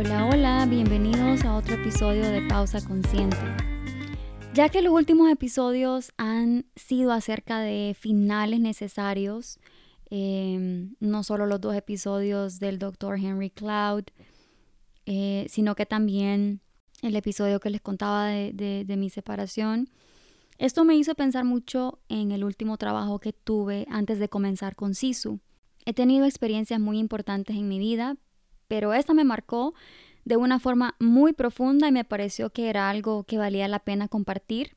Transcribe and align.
Hola, 0.00 0.26
hola, 0.26 0.66
bienvenidos 0.70 1.44
a 1.44 1.56
otro 1.56 1.74
episodio 1.74 2.30
de 2.30 2.46
Pausa 2.46 2.80
Consciente. 2.80 3.36
Ya 4.54 4.68
que 4.68 4.80
los 4.80 4.92
últimos 4.92 5.28
episodios 5.28 6.12
han 6.16 6.66
sido 6.76 7.10
acerca 7.10 7.58
de 7.58 7.96
finales 7.98 8.60
necesarios, 8.60 9.58
em, 10.08 10.94
no 11.00 11.24
solo 11.24 11.46
los 11.46 11.60
dos 11.60 11.74
episodios 11.74 12.60
del 12.60 12.78
Dr. 12.78 13.16
Henry 13.18 13.50
Cloud, 13.50 14.04
eh, 15.06 15.46
sino 15.48 15.74
que 15.74 15.84
también 15.84 16.60
el 17.02 17.16
episodio 17.16 17.58
que 17.58 17.70
les 17.70 17.80
contaba 17.80 18.28
de, 18.28 18.84
de 18.86 18.96
mi 18.96 19.10
separación, 19.10 19.90
esto 20.58 20.84
me 20.84 20.94
hizo 20.94 21.16
pensar 21.16 21.44
mucho 21.44 21.98
en 22.08 22.30
el 22.30 22.44
último 22.44 22.76
trabajo 22.76 23.18
que 23.18 23.32
tuve 23.32 23.84
antes 23.90 24.20
de 24.20 24.28
comenzar 24.28 24.76
con 24.76 24.94
Sisu. 24.94 25.40
He 25.86 25.92
tenido 25.92 26.24
experiencias 26.24 26.78
muy 26.78 27.00
importantes 27.00 27.56
en 27.56 27.66
mi 27.66 27.80
vida, 27.80 28.16
pero 28.68 28.92
esta 28.92 29.14
me 29.14 29.24
marcó 29.24 29.74
de 30.24 30.36
una 30.36 30.60
forma 30.60 30.94
muy 31.00 31.32
profunda 31.32 31.88
y 31.88 31.92
me 31.92 32.04
pareció 32.04 32.50
que 32.50 32.68
era 32.68 32.90
algo 32.90 33.24
que 33.24 33.38
valía 33.38 33.66
la 33.66 33.78
pena 33.78 34.08
compartir, 34.08 34.76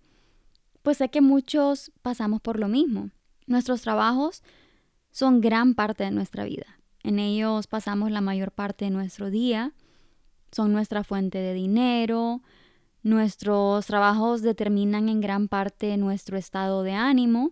pues 0.82 0.98
sé 0.98 1.10
que 1.10 1.22
muchos 1.22 1.92
pasamos 2.02 2.42
por 2.42 2.58
lo 2.58 2.68
mismo. 2.68 3.12
Nuestros 3.48 3.82
trabajos 3.82 4.44
son 5.12 5.42
gran 5.42 5.76
parte 5.76 6.06
de 6.06 6.12
nuestra 6.12 6.46
vida. 6.46 6.80
En 7.04 7.20
ellos 7.20 7.68
pasamos 7.68 8.12
la 8.12 8.22
mayor 8.22 8.52
parte 8.52 8.86
de 8.86 8.92
nuestro 8.92 9.30
día, 9.30 9.74
son 10.52 10.72
nuestra 10.72 11.04
fuente 11.04 11.40
de 11.40 11.54
dinero, 11.54 12.42
nuestros 13.04 13.86
trabajos 13.88 14.42
determinan 14.42 15.10
en 15.10 15.22
gran 15.22 15.48
parte 15.48 15.98
nuestro 15.98 16.38
estado 16.38 16.84
de 16.84 16.94
ánimo, 16.94 17.52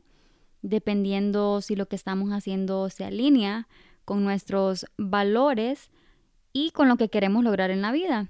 dependiendo 0.61 1.61
si 1.61 1.75
lo 1.75 1.87
que 1.87 1.95
estamos 1.95 2.31
haciendo 2.31 2.89
se 2.89 3.03
alinea 3.03 3.67
con 4.05 4.23
nuestros 4.23 4.85
valores 4.97 5.89
y 6.53 6.71
con 6.71 6.87
lo 6.87 6.97
que 6.97 7.09
queremos 7.09 7.43
lograr 7.43 7.71
en 7.71 7.81
la 7.81 7.91
vida. 7.91 8.29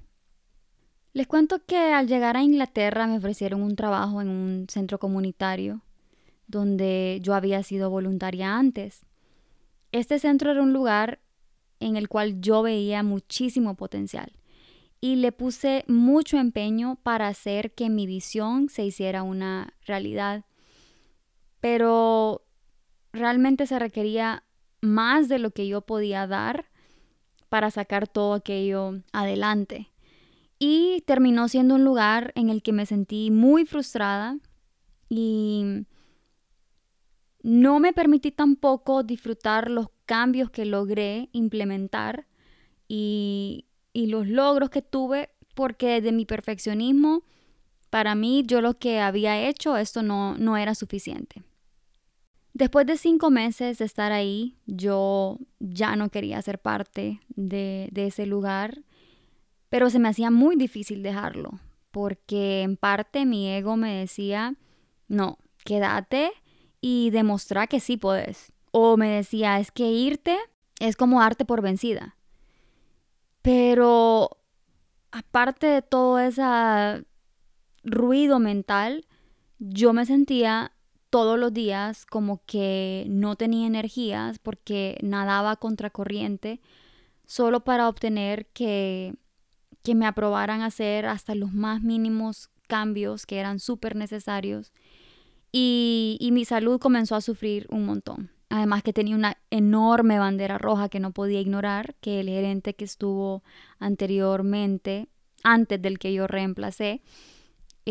Les 1.14 1.28
cuento 1.28 1.66
que 1.66 1.78
al 1.78 2.08
llegar 2.08 2.38
a 2.38 2.44
Inglaterra 2.44 3.08
me 3.08 3.18
ofrecieron 3.18 3.64
un 3.64 3.76
trabajo 3.76 4.22
en 4.22 4.30
un 4.30 4.68
centro 4.70 5.00
comunitario 5.00 5.82
donde 6.48 7.20
yo 7.22 7.36
había 7.36 7.62
sido 7.64 7.90
voluntaria 7.90 8.58
antes. 8.58 9.06
Este 9.92 10.20
centro 10.20 10.52
era 10.52 10.62
un 10.62 10.74
lugar 10.74 11.20
en 11.80 11.96
el 11.96 12.10
cual 12.10 12.42
yo 12.42 12.62
veía 12.62 13.04
muchísimo 13.04 13.76
potencial 13.76 14.34
y 15.02 15.16
le 15.16 15.32
puse 15.32 15.86
mucho 15.88 16.38
empeño 16.38 16.98
para 17.04 17.28
hacer 17.28 17.74
que 17.74 17.90
mi 17.90 18.06
visión 18.06 18.70
se 18.70 18.84
hiciera 18.84 19.24
una 19.24 19.74
realidad. 19.86 20.44
Pero 21.62 22.46
realmente 23.14 23.66
se 23.66 23.80
requería 23.80 24.44
más 24.82 25.30
de 25.30 25.40
lo 25.40 25.52
que 25.52 25.68
yo 25.68 25.82
podía 25.82 26.28
dar 26.28 26.69
para 27.50 27.72
sacar 27.72 28.08
todo 28.08 28.34
aquello 28.34 29.02
adelante. 29.12 29.92
Y 30.60 31.04
terminó 31.06 31.48
siendo 31.48 31.76
un 31.76 31.84
lugar 31.84 32.32
en 32.36 32.50
el 32.50 32.62
que 32.62 32.74
me 32.74 32.86
sentí 32.86 33.32
muy 33.32 33.66
frustrada 33.66 34.38
y 35.10 35.86
no 37.42 37.80
me 37.80 37.94
permití 37.94 38.32
tampoco 38.32 39.04
disfrutar 39.04 39.70
los 39.72 39.88
cambios 40.06 40.50
que 40.50 40.66
logré 40.66 41.30
implementar 41.32 42.28
y, 42.88 43.66
y 43.94 44.08
los 44.08 44.28
logros 44.28 44.70
que 44.70 44.82
tuve 44.82 45.30
porque 45.56 46.02
de 46.02 46.12
mi 46.12 46.26
perfeccionismo, 46.26 47.24
para 47.90 48.16
mí 48.16 48.44
yo 48.46 48.62
lo 48.62 48.78
que 48.78 49.00
había 49.00 49.48
hecho, 49.48 49.78
esto 49.78 50.04
no, 50.04 50.38
no 50.38 50.58
era 50.58 50.76
suficiente. 50.76 51.44
Después 52.60 52.86
de 52.86 52.98
cinco 52.98 53.30
meses 53.30 53.78
de 53.78 53.86
estar 53.86 54.12
ahí, 54.12 54.58
yo 54.66 55.38
ya 55.60 55.96
no 55.96 56.10
quería 56.10 56.42
ser 56.42 56.60
parte 56.60 57.22
de, 57.30 57.90
ese 57.96 58.26
lugar, 58.26 58.84
pero 59.70 59.90
se 59.90 59.98
me 59.98 60.10
hacía 60.10 60.30
muy 60.30 60.58
difícil 60.58 61.02
dejarlo, 61.02 61.62
porque 61.90 62.64
en 62.64 62.76
parte 62.76 63.26
mi 63.26 63.50
ego 63.50 63.78
me 63.78 63.96
decía, 63.96 64.56
no, 65.08 65.38
quédate 65.64 66.34
y 66.82 67.12
demostrar 67.12 67.70
que 67.70 67.80
sí 67.80 67.96
puedes. 67.96 68.52
O 68.72 68.98
me 68.98 69.08
decía, 69.08 69.58
es 69.62 69.72
que 69.72 69.90
irte 69.94 70.38
es 70.82 70.98
como 70.98 71.22
darte 71.22 71.46
por 71.46 71.62
vencida. 71.62 72.18
Pero 73.42 74.32
aparte 75.12 75.66
de 75.66 75.82
todo 75.82 76.20
ese 76.20 76.44
ruido 77.86 78.38
mental, 78.40 79.08
yo 79.60 79.94
me 79.94 80.06
sentía 80.06 80.74
todos 81.10 81.40
los 81.40 81.54
días 81.54 82.06
como 82.06 82.42
que 82.46 83.06
no 83.10 83.36
tenía 83.36 83.68
energías 83.68 84.40
porque 84.40 84.98
nadaba 85.02 85.56
contracorriente 85.56 86.62
solo 87.26 87.64
para 87.64 87.88
obtener 87.90 88.48
que, 88.48 89.16
que 89.84 89.96
me 89.96 90.06
aprobaran 90.06 90.62
hacer 90.62 91.06
hasta 91.06 91.36
los 91.36 91.54
más 91.54 91.82
mínimos 91.82 92.50
cambios 92.68 93.26
que 93.26 93.38
eran 93.40 93.60
súper 93.60 93.96
necesarios 93.96 94.72
y, 95.52 96.18
y 96.20 96.32
mi 96.32 96.46
salud 96.46 96.80
comenzó 96.80 97.16
a 97.16 97.22
sufrir 97.22 97.66
un 97.70 97.86
montón. 97.86 98.32
Además 98.50 98.82
que 98.82 98.94
tenía 98.94 99.16
una 99.16 99.38
enorme 99.52 100.18
bandera 100.18 100.58
roja 100.58 100.90
que 100.90 101.00
no 101.00 101.12
podía 101.12 101.40
ignorar, 101.40 101.96
que 102.02 102.20
el 102.20 102.30
gerente 102.30 102.74
que 102.74 102.86
estuvo 102.86 103.44
anteriormente, 103.78 105.08
antes 105.44 105.80
del 105.82 106.00
que 106.00 106.14
yo 106.14 106.26
reemplacé, 106.26 107.02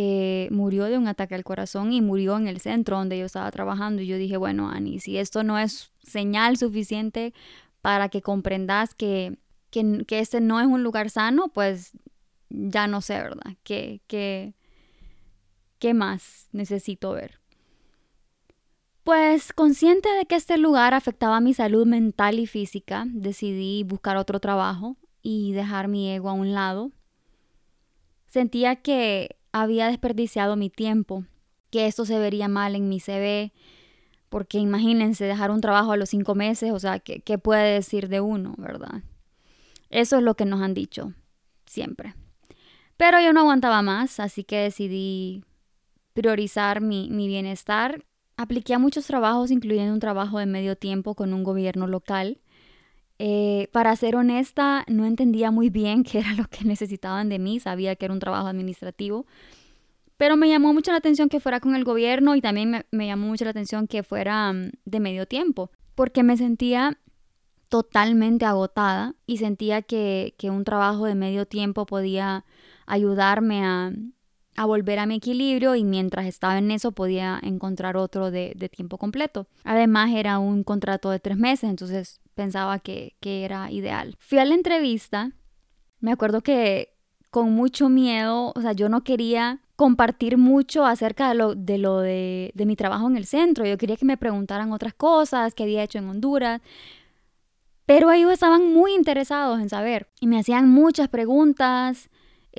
eh, 0.01 0.47
murió 0.53 0.85
de 0.85 0.97
un 0.97 1.09
ataque 1.09 1.35
al 1.35 1.43
corazón 1.43 1.93
y 1.93 2.01
murió 2.01 2.37
en 2.37 2.47
el 2.47 2.61
centro 2.61 2.99
donde 2.99 3.19
yo 3.19 3.27
estaba 3.27 3.51
trabajando. 3.51 4.01
Y 4.01 4.07
yo 4.07 4.17
dije, 4.17 4.37
bueno, 4.37 4.71
Ani, 4.71 5.01
si 5.01 5.19
esto 5.19 5.43
no 5.43 5.59
es 5.59 5.91
señal 6.05 6.57
suficiente 6.57 7.35
para 7.83 8.09
que 8.09 8.23
comprendas 8.23 8.95
que, 8.95 9.39
que, 9.71 10.05
que 10.07 10.21
este 10.21 10.41
no 10.41 10.61
es 10.61 10.69
un 10.69 10.85
lugar 10.85 11.11
sano, 11.11 11.49
pues 11.49 11.99
ya 12.49 12.87
no 12.87 13.01
sé, 13.01 13.15
¿verdad? 13.15 13.57
¿Qué, 13.65 14.01
qué, 14.07 14.55
qué 15.81 15.95
más 15.95 16.47
necesito 16.53 17.11
ver? 17.11 17.41
Pues 19.03 19.53
consciente 19.53 20.09
de 20.11 20.27
que 20.27 20.37
este 20.37 20.59
lugar 20.59 20.95
afectaba 20.95 21.41
mi 21.41 21.55
salud 21.55 21.89
mental 21.89 22.39
y 22.39 22.47
física, 22.47 23.05
decidí 23.09 23.83
buscar 23.83 24.17
otro 24.17 24.39
trabajo 24.39 24.97
y 25.23 25.55
dejar 25.55 25.89
mi 25.89 26.09
ego 26.09 26.31
a 26.31 26.35
un 26.35 26.55
lado. 26.55 26.93
Sentía 28.29 28.77
que 28.77 29.38
había 29.53 29.89
desperdiciado 29.89 30.57
mi 30.57 30.71
tiempo, 30.71 31.25
que 31.71 31.87
esto 31.87 32.05
se 32.05 32.19
vería 32.19 32.49
mal 32.49 32.75
en 32.75 32.89
mi 32.89 33.01
CV, 33.01 33.53
porque 34.29 34.59
imagínense 34.59 35.25
dejar 35.25 35.51
un 35.51 35.61
trabajo 35.61 35.93
a 35.93 35.97
los 35.97 36.11
cinco 36.11 36.35
meses, 36.35 36.73
o 36.73 36.79
sea, 36.79 36.99
¿qué, 36.99 37.21
qué 37.21 37.39
puede 37.39 37.75
decir 37.75 38.09
de 38.09 38.21
uno, 38.21 38.55
verdad? 38.59 39.03
Eso 39.91 40.19
es 40.19 40.23
lo 40.23 40.35
que 40.35 40.45
nos 40.45 40.61
han 40.61 40.75
dicho 40.75 41.15
siempre. 41.67 42.15
Pero 42.97 43.21
yo 43.21 43.33
no 43.33 43.41
aguantaba 43.41 43.81
más, 43.83 44.21
así 44.21 44.45
que 44.45 44.57
decidí 44.57 45.45
priorizar 46.15 46.81
mi, 46.81 47.09
mi 47.11 47.29
bienestar. 47.29 48.05
Apliqué 48.37 48.75
a 48.75 48.79
muchos 48.79 49.07
trabajos, 49.07 49.51
incluyendo 49.51 49.95
un 49.95 50.01
trabajo 50.01 50.39
de 50.39 50.47
medio 50.47 50.77
tiempo 50.77 51.15
con 51.15 51.33
un 51.33 51.45
gobierno 51.45 51.87
local. 51.87 52.41
Eh, 53.19 53.69
para 53.73 53.97
ser 53.97 54.15
honesta, 54.15 54.85
no 54.87 55.05
entendía 55.05 55.51
muy 55.51 55.71
bien 55.71 56.05
qué 56.05 56.19
era 56.21 56.35
lo 56.35 56.45
que 56.45 56.65
necesitaban 56.65 57.29
de 57.29 57.39
mí, 57.39 57.61
sabía 57.61 57.97
que 57.97 58.05
era 58.05 58.15
un 58.15 58.21
trabajo 58.21 58.47
administrativo, 58.47 59.27
pero 60.17 60.37
me 60.37 60.49
llamó 60.49 60.73
mucho 60.73 60.91
la 60.93 60.99
atención 60.99 61.29
que 61.29 61.41
fuera 61.41 61.61
con 61.61 61.75
el 61.75 61.85
gobierno 61.85 62.35
y 62.35 62.41
también 62.41 62.85
me, 62.91 63.07
llamó 63.07 63.29
mucho 63.29 63.45
la 63.45 63.51
atención 63.51 63.87
que 63.87 64.03
fuera 64.03 64.53
mm, 64.53 64.71
de 64.85 65.01
medio 65.01 65.27
tiempo, 65.27 65.71
porque 65.95 66.23
me 66.23 66.37
sentía 66.37 66.99
totalmente 67.69 68.45
agotada 68.45 69.15
y 69.27 69.39
sentía 69.39 69.83
que, 69.83 70.35
que 70.39 70.51
un 70.51 70.65
trabajo 70.65 71.05
de 71.07 71.15
medio 71.15 71.47
tiempo 71.47 71.87
podía 71.87 72.45
ayudarme 72.87 73.65
a, 73.65 73.93
a 74.59 74.67
volver 74.67 74.99
a 74.99 75.07
mi 75.07 75.15
equilibrio 75.15 75.77
y 75.77 75.85
mientras 75.85 76.27
estaba 76.27 76.59
en 76.59 76.73
eso 76.73 76.91
podía 76.91 77.39
encontrar 77.41 77.97
otro 77.97 78.33
de, 78.33 78.55
de, 78.57 78.69
tiempo 78.69 78.99
completo. 78.99 79.47
Además 79.63 80.11
era 80.13 80.41
un 80.41 80.65
contrato 80.65 81.11
de 81.11 81.21
tres 81.21 81.37
meses, 81.37 81.71
entonces 81.71 82.21
pensaba 82.35 82.81
que, 82.81 83.15
que 83.21 83.45
era 83.45 83.71
ideal. 83.71 84.17
Fui 84.19 84.39
a 84.39 84.45
la 84.45 84.57
entrevista, 84.57 85.31
me 86.01 86.11
acuerdo 86.11 86.41
que 86.41 86.97
con 87.31 87.53
mucho 87.53 87.89
miedo, 87.89 88.53
o 88.57 88.61
sea, 88.61 88.73
yo 88.73 88.89
no 88.89 89.05
quería 89.05 89.61
compartir 89.77 90.39
mucho 90.39 90.85
acerca 90.85 91.29
de 91.29 91.37
lo, 91.37 91.55
de 91.55 91.79
lo 91.79 92.01
de, 92.01 92.51
de 92.57 92.67
mi 92.67 92.75
trabajo 92.75 93.07
en 93.07 93.17
el 93.17 93.27
centro, 93.27 93.65
yo 93.65 93.79
quería 93.79 93.97
que 93.97 94.07
me 94.07 94.17
preguntaran 94.17 94.73
otras 94.73 94.93
cosas 94.93 95.55
que 95.55 95.63
había 95.63 95.85
hecho 95.85 95.99
en 95.99 96.09
Honduras, 96.09 96.61
Pero 97.87 98.11
ellos 98.11 98.33
estaban 98.33 98.73
muy 98.73 98.93
interesados 98.93 99.61
en 99.61 99.69
saber 99.69 100.09
y 100.19 100.27
me 100.27 100.41
hacían 100.41 100.69
muchas 100.69 101.09
preguntas 101.09 102.11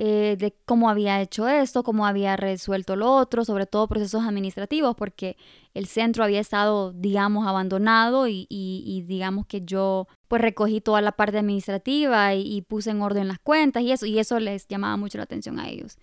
eh, 0.02 0.36
de 0.38 0.54
cómo 0.64 0.88
había 0.88 1.20
hecho 1.20 1.46
esto, 1.46 1.82
cómo 1.82 2.06
había 2.06 2.34
resuelto 2.34 2.96
lo 2.96 3.12
otro, 3.12 3.44
sobre 3.44 3.66
todo 3.66 3.86
procesos 3.86 4.24
administrativos, 4.24 4.96
porque 4.96 5.36
el 5.74 5.84
centro 5.84 6.24
había 6.24 6.40
estado, 6.40 6.94
digamos, 6.94 7.46
abandonado 7.46 8.26
y, 8.26 9.04
digamos 9.06 9.44
que 9.44 9.60
yo 9.60 10.08
pues 10.26 10.40
recogí 10.40 10.80
toda 10.80 11.02
la 11.02 11.12
parte 11.12 11.36
administrativa 11.36 12.34
y, 12.34 12.62
puse 12.62 12.92
en 12.92 13.02
orden 13.02 13.28
las 13.28 13.40
cuentas 13.40 13.82
y 13.82 13.92
eso, 13.92 14.06
y 14.06 14.18
eso 14.18 14.40
les 14.40 14.66
llamaba 14.68 14.96
mucho 14.96 15.18
la 15.18 15.24
atención 15.24 15.60
a 15.60 15.68
ellos. 15.68 15.98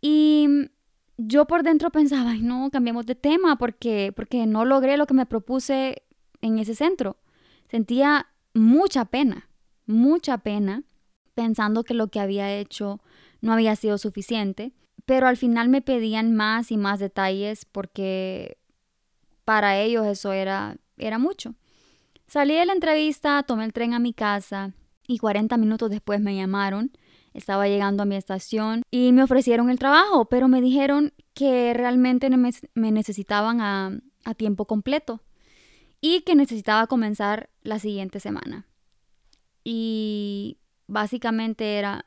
Y 0.00 0.48
yo 1.18 1.44
por 1.44 1.62
dentro 1.62 1.90
pensaba, 1.90 2.34
no, 2.34 2.68
cambiemos 2.72 3.06
de 3.06 3.14
tema 3.14 3.58
porque, 3.58 4.12
porque 4.16 4.44
no 4.44 4.64
logré 4.64 4.96
lo 4.96 5.06
que 5.06 5.14
me 5.14 5.24
propuse 5.24 6.02
en 6.40 6.58
ese 6.58 6.74
centro. 6.74 7.16
Sentía 7.70 8.26
mucha 8.54 9.04
pena, 9.04 9.48
mucha 9.86 10.38
pena 10.38 10.82
pensando 11.38 11.84
que 11.84 11.94
lo 11.94 12.08
que 12.08 12.18
había 12.18 12.52
hecho 12.52 13.00
no 13.40 13.52
había 13.52 13.76
sido 13.76 13.96
suficiente, 13.96 14.72
pero 15.06 15.28
al 15.28 15.36
final 15.36 15.68
me 15.68 15.82
pedían 15.82 16.34
más 16.34 16.72
y 16.72 16.76
más 16.76 16.98
detalles 16.98 17.64
porque 17.64 18.58
para 19.44 19.78
ellos 19.78 20.04
eso 20.04 20.32
era, 20.32 20.78
era 20.96 21.18
mucho. 21.18 21.54
Salí 22.26 22.56
de 22.56 22.66
la 22.66 22.72
entrevista, 22.72 23.40
tomé 23.44 23.66
el 23.66 23.72
tren 23.72 23.94
a 23.94 24.00
mi 24.00 24.12
casa 24.12 24.72
y 25.06 25.18
40 25.18 25.56
minutos 25.58 25.90
después 25.90 26.20
me 26.20 26.34
llamaron. 26.34 26.90
Estaba 27.34 27.68
llegando 27.68 28.02
a 28.02 28.06
mi 28.06 28.16
estación 28.16 28.82
y 28.90 29.12
me 29.12 29.22
ofrecieron 29.22 29.70
el 29.70 29.78
trabajo, 29.78 30.24
pero 30.24 30.48
me 30.48 30.60
dijeron 30.60 31.12
que 31.34 31.72
realmente 31.72 32.30
me, 32.30 32.50
necesitaban 32.74 33.60
a, 33.60 33.92
a 34.24 34.34
tiempo 34.34 34.64
completo 34.64 35.22
y 36.00 36.22
que 36.22 36.34
necesitaba 36.34 36.88
comenzar 36.88 37.48
la 37.62 37.78
siguiente 37.78 38.18
semana. 38.18 38.66
Y 39.62 40.58
básicamente 40.88 41.78
era, 41.78 42.06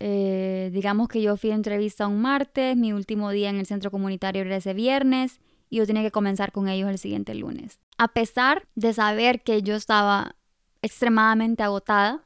eh, 0.00 0.68
digamos 0.72 1.08
que 1.08 1.22
yo 1.22 1.36
fui 1.38 1.52
a 1.52 1.54
entrevista 1.54 2.06
un 2.06 2.20
martes, 2.20 2.76
mi 2.76 2.92
último 2.92 3.30
día 3.30 3.48
en 3.48 3.56
el 3.56 3.66
centro 3.66 3.90
comunitario 3.90 4.42
era 4.42 4.56
ese 4.56 4.74
viernes 4.74 5.40
y 5.70 5.76
yo 5.78 5.86
tenía 5.86 6.02
que 6.02 6.10
comenzar 6.10 6.52
con 6.52 6.68
ellos 6.68 6.90
el 6.90 6.98
siguiente 6.98 7.34
lunes. 7.34 7.80
A 7.96 8.08
pesar 8.08 8.68
de 8.74 8.92
saber 8.92 9.42
que 9.42 9.62
yo 9.62 9.74
estaba 9.76 10.36
extremadamente 10.82 11.62
agotada 11.62 12.22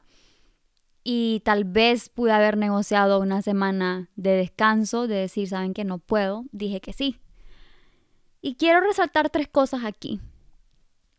y 1.03 1.41
tal 1.45 1.63
vez 1.63 2.09
pude 2.09 2.33
haber 2.33 2.57
negociado 2.57 3.21
una 3.21 3.41
semana 3.41 4.09
de 4.17 4.31
descanso, 4.31 5.07
de 5.07 5.15
decir, 5.15 5.47
saben 5.47 5.73
que 5.73 5.85
no 5.85 5.99
puedo, 5.99 6.43
dije 6.51 6.81
que 6.81 6.91
sí. 6.91 7.21
Y 8.41 8.55
quiero 8.55 8.81
resaltar 8.81 9.29
tres 9.29 9.47
cosas 9.47 9.85
aquí. 9.85 10.19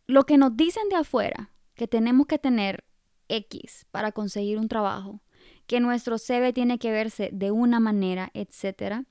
Lo 0.05 0.25
que 0.25 0.37
nos 0.37 0.55
dicen 0.55 0.89
de 0.89 0.97
afuera, 0.97 1.51
que 1.73 1.87
tenemos 1.87 2.27
que 2.27 2.37
tener 2.37 2.83
X 3.29 3.85
para 3.91 4.11
conseguir 4.11 4.57
un 4.57 4.67
trabajo, 4.67 5.21
que 5.67 5.79
nuestro 5.79 6.17
CV 6.17 6.51
tiene 6.51 6.79
que 6.79 6.91
verse 6.91 7.29
de 7.31 7.51
una 7.51 7.79
manera, 7.79 8.31
etc., 8.33 9.05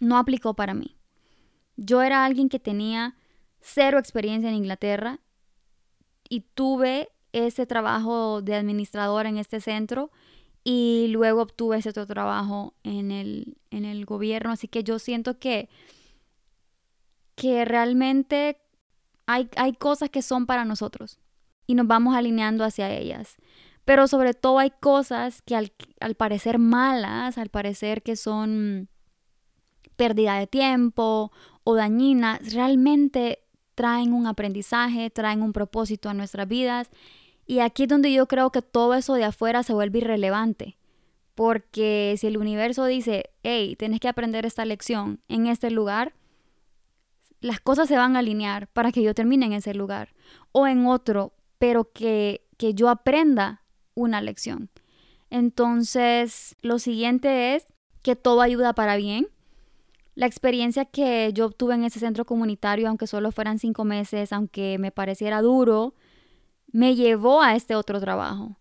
no 0.00 0.16
aplicó 0.18 0.54
para 0.54 0.74
mí. 0.74 0.96
Yo 1.76 2.02
era 2.02 2.24
alguien 2.24 2.48
que 2.48 2.58
tenía 2.58 3.16
cero 3.60 3.98
experiencia 3.98 4.48
en 4.48 4.56
Inglaterra 4.56 5.20
y 6.28 6.40
tuve 6.40 7.10
ese 7.32 7.66
trabajo 7.66 8.42
de 8.42 8.56
administradora 8.56 9.28
en 9.28 9.38
este 9.38 9.60
centro 9.60 10.10
y 10.64 11.08
luego 11.10 11.42
obtuve 11.42 11.78
ese 11.78 11.90
otro 11.90 12.06
trabajo 12.06 12.74
en 12.82 13.10
el, 13.10 13.58
en 13.70 13.84
el 13.84 14.04
gobierno. 14.04 14.50
Así 14.52 14.68
que 14.68 14.84
yo 14.84 14.98
siento 14.98 15.38
que, 15.38 15.68
que 17.34 17.64
realmente 17.64 18.60
hay, 19.26 19.48
hay 19.56 19.72
cosas 19.74 20.10
que 20.10 20.22
son 20.22 20.46
para 20.46 20.64
nosotros 20.64 21.20
y 21.66 21.74
nos 21.74 21.86
vamos 21.86 22.14
alineando 22.14 22.64
hacia 22.64 22.90
ellas. 22.90 23.36
Pero 23.84 24.06
sobre 24.06 24.34
todo 24.34 24.58
hay 24.58 24.70
cosas 24.70 25.42
que 25.42 25.56
al, 25.56 26.14
parecer 26.16 26.58
malas, 26.58 27.36
al 27.38 27.48
parecer 27.48 28.02
que 28.02 28.16
son 28.16 28.88
pérdida 29.96 30.38
de 30.38 30.46
tiempo 30.46 31.32
o 31.64 31.74
dañinas, 31.74 32.52
realmente 32.52 33.40
traen 33.74 34.12
un 34.12 34.26
aprendizaje, 34.26 35.10
traen 35.10 35.42
un 35.42 35.52
propósito 35.52 36.08
a 36.08 36.14
nuestras 36.14 36.46
vidas. 36.46 36.90
Y 37.46 37.58
aquí 37.58 37.84
es 37.84 37.88
donde 37.88 38.12
yo 38.12 38.26
creo 38.26 38.50
que 38.50 38.62
todo 38.62 38.94
eso 38.94 39.14
de 39.14 39.24
afuera 39.24 39.62
se 39.62 39.74
vuelve 39.74 39.98
irrelevante. 39.98 40.78
Porque 41.34 42.14
si 42.18 42.26
el 42.28 42.36
universo 42.36 42.84
dice, 42.84 43.30
hey, 43.42 43.74
tienes 43.76 43.98
que 43.98 44.08
aprender 44.08 44.46
esta 44.46 44.64
lección 44.64 45.20
en 45.28 45.46
este 45.46 45.70
lugar, 45.70 46.14
las 47.40 47.58
cosas 47.58 47.88
se 47.88 47.96
van 47.96 48.14
a 48.14 48.20
alinear 48.20 48.68
para 48.68 48.92
que 48.92 49.02
yo 49.02 49.14
termine 49.14 49.46
en 49.46 49.54
ese 49.54 49.74
lugar 49.74 50.14
o 50.52 50.68
en 50.68 50.86
otro 50.86 51.32
pero 51.62 51.92
que, 51.92 52.44
que 52.56 52.74
yo 52.74 52.88
aprenda 52.88 53.62
una 53.94 54.20
lección. 54.20 54.68
Entonces, 55.30 56.56
lo 56.60 56.80
siguiente 56.80 57.54
es 57.54 57.72
que 58.02 58.16
todo 58.16 58.40
ayuda 58.40 58.72
para 58.72 58.96
bien. 58.96 59.28
La 60.16 60.26
experiencia 60.26 60.86
que 60.86 61.30
yo 61.32 61.46
obtuve 61.46 61.74
en 61.74 61.84
ese 61.84 62.00
centro 62.00 62.24
comunitario, 62.24 62.88
aunque 62.88 63.06
solo 63.06 63.30
fueran 63.30 63.60
cinco 63.60 63.84
meses, 63.84 64.32
aunque 64.32 64.76
me 64.80 64.90
pareciera 64.90 65.40
duro, 65.40 65.94
me 66.66 66.96
llevó 66.96 67.42
a 67.42 67.54
este 67.54 67.76
otro 67.76 68.00
trabajo, 68.00 68.58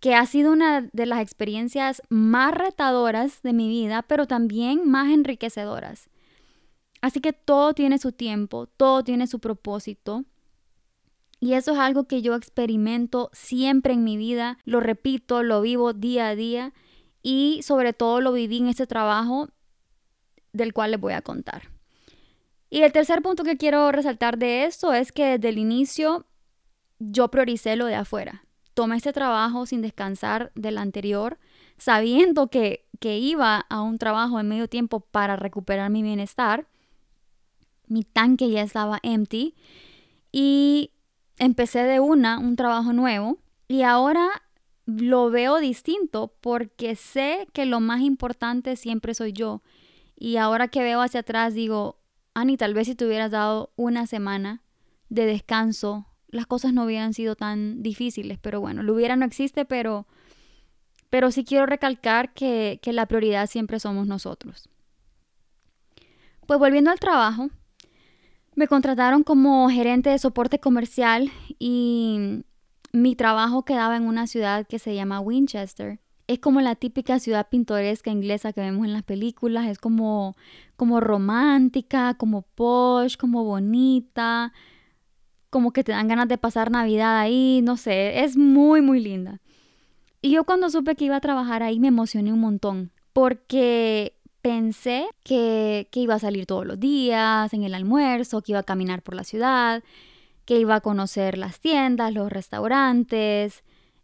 que 0.00 0.16
ha 0.16 0.26
sido 0.26 0.50
una 0.50 0.90
de 0.92 1.06
las 1.06 1.20
experiencias 1.20 2.02
más 2.08 2.52
retadoras 2.52 3.40
de 3.42 3.52
mi 3.52 3.68
vida, 3.68 4.02
pero 4.02 4.26
también 4.26 4.90
más 4.90 5.12
enriquecedoras. 5.12 6.10
Así 7.02 7.20
que 7.20 7.32
todo 7.32 7.72
tiene 7.72 7.98
su 7.98 8.10
tiempo, 8.10 8.66
todo 8.66 9.04
tiene 9.04 9.28
su 9.28 9.38
propósito. 9.38 10.24
Y 11.42 11.54
eso 11.54 11.72
es 11.72 11.78
algo 11.78 12.04
que 12.04 12.22
yo 12.22 12.36
experimento 12.36 13.28
siempre 13.32 13.94
en 13.94 14.04
mi 14.04 14.16
vida, 14.16 14.58
lo 14.64 14.78
repito, 14.78 15.42
lo 15.42 15.60
vivo 15.60 15.92
día 15.92 16.28
a 16.28 16.36
día 16.36 16.72
y 17.20 17.62
sobre 17.64 17.92
todo 17.92 18.20
lo 18.20 18.32
viví 18.32 18.58
en 18.58 18.68
este 18.68 18.86
trabajo 18.86 19.48
del 20.52 20.72
cual 20.72 20.92
les 20.92 21.00
voy 21.00 21.14
a 21.14 21.20
contar. 21.20 21.62
Y 22.70 22.82
el 22.82 22.92
tercer 22.92 23.22
punto 23.22 23.42
que 23.42 23.56
quiero 23.56 23.90
resaltar 23.90 24.38
de 24.38 24.66
esto 24.66 24.92
es 24.92 25.10
que 25.10 25.36
desde 25.36 25.48
el 25.48 25.58
inicio 25.58 26.26
yo 27.00 27.26
prioricé 27.26 27.74
lo 27.74 27.86
de 27.86 27.96
afuera. 27.96 28.44
Tomé 28.72 28.98
este 28.98 29.12
trabajo 29.12 29.66
sin 29.66 29.82
descansar 29.82 30.52
del 30.54 30.78
anterior, 30.78 31.40
sabiendo 31.76 32.50
que, 32.50 32.86
que 33.00 33.18
iba 33.18 33.66
a 33.68 33.82
un 33.82 33.98
trabajo 33.98 34.38
en 34.38 34.46
medio 34.46 34.68
tiempo 34.68 35.00
para 35.00 35.34
recuperar 35.34 35.90
mi 35.90 36.04
bienestar. 36.04 36.68
Mi 37.88 38.04
tanque 38.04 38.48
ya 38.48 38.62
estaba 38.62 39.00
empty 39.02 39.56
y 40.30 40.91
empecé 41.44 41.82
de 41.82 41.98
una 41.98 42.38
un 42.38 42.54
trabajo 42.54 42.92
nuevo 42.92 43.38
y 43.66 43.82
ahora 43.82 44.28
lo 44.86 45.30
veo 45.30 45.58
distinto 45.58 46.34
porque 46.40 46.94
sé 46.94 47.48
que 47.52 47.66
lo 47.66 47.80
más 47.80 48.00
importante 48.00 48.76
siempre 48.76 49.12
soy 49.12 49.32
yo. 49.32 49.62
Y 50.16 50.36
ahora 50.36 50.68
que 50.68 50.82
veo 50.82 51.00
hacia 51.00 51.20
atrás 51.20 51.54
digo, 51.54 51.98
Ani, 52.34 52.56
tal 52.56 52.74
vez 52.74 52.86
si 52.86 52.94
te 52.94 53.06
hubieras 53.06 53.32
dado 53.32 53.72
una 53.74 54.06
semana 54.06 54.62
de 55.08 55.26
descanso, 55.26 56.06
las 56.28 56.46
cosas 56.46 56.72
no 56.72 56.84
hubieran 56.84 57.12
sido 57.12 57.34
tan 57.34 57.82
difíciles. 57.82 58.38
Pero 58.38 58.60
bueno, 58.60 58.84
lo 58.84 58.94
hubiera 58.94 59.16
no 59.16 59.24
existe, 59.24 59.64
pero, 59.64 60.06
pero 61.10 61.32
sí 61.32 61.44
quiero 61.44 61.66
recalcar 61.66 62.34
que, 62.34 62.78
que 62.82 62.92
la 62.92 63.06
prioridad 63.06 63.48
siempre 63.48 63.80
somos 63.80 64.06
nosotros. 64.06 64.68
Pues 66.46 66.60
volviendo 66.60 66.92
al 66.92 67.00
trabajo, 67.00 67.50
me 68.54 68.68
contrataron 68.68 69.22
como 69.22 69.68
gerente 69.70 70.10
de 70.10 70.18
soporte 70.18 70.58
comercial 70.58 71.30
y 71.58 72.44
mi 72.92 73.16
trabajo 73.16 73.64
quedaba 73.64 73.96
en 73.96 74.06
una 74.06 74.26
ciudad 74.26 74.66
que 74.66 74.78
se 74.78 74.94
llama 74.94 75.20
Winchester. 75.20 76.00
Es 76.26 76.38
como 76.38 76.60
la 76.60 76.76
típica 76.76 77.18
ciudad 77.18 77.48
pintoresca 77.50 78.10
inglesa 78.10 78.52
que 78.52 78.60
vemos 78.60 78.86
en 78.86 78.92
las 78.92 79.02
películas, 79.02 79.66
es 79.66 79.78
como, 79.78 80.36
como 80.76 81.00
romántica, 81.00 82.14
como 82.14 82.42
posh, 82.42 83.16
como 83.16 83.44
bonita, 83.44 84.52
como 85.50 85.72
que 85.72 85.84
te 85.84 85.92
dan 85.92 86.08
ganas 86.08 86.28
de 86.28 86.38
pasar 86.38 86.70
Navidad 86.70 87.18
ahí, 87.18 87.60
no 87.62 87.76
sé, 87.76 88.24
es 88.24 88.36
muy, 88.36 88.80
muy 88.80 89.00
linda. 89.00 89.40
Y 90.20 90.30
yo 90.30 90.44
cuando 90.44 90.70
supe 90.70 90.94
que 90.94 91.06
iba 91.06 91.16
a 91.16 91.20
trabajar 91.20 91.62
ahí 91.62 91.80
me 91.80 91.88
emocioné 91.88 92.32
un 92.32 92.40
montón, 92.40 92.92
porque 93.12 94.14
pensé 94.42 95.06
que, 95.24 95.88
iba 95.94 96.14
a 96.16 96.18
salir 96.18 96.46
todos 96.46 96.66
los 96.66 96.78
días, 96.78 97.52
en 97.54 97.62
el 97.62 97.74
almuerzo, 97.74 98.42
que 98.42 98.52
iba 98.52 98.60
a 98.60 98.64
caminar 98.64 99.02
por 99.02 99.14
la 99.14 99.24
ciudad, 99.24 99.82
que 100.44 100.58
iba 100.58 100.74
a 100.76 100.80
conocer 100.80 101.38
las 101.38 101.60
tiendas, 101.60 102.12
los 102.12 102.30
restaurantes. 102.30 103.62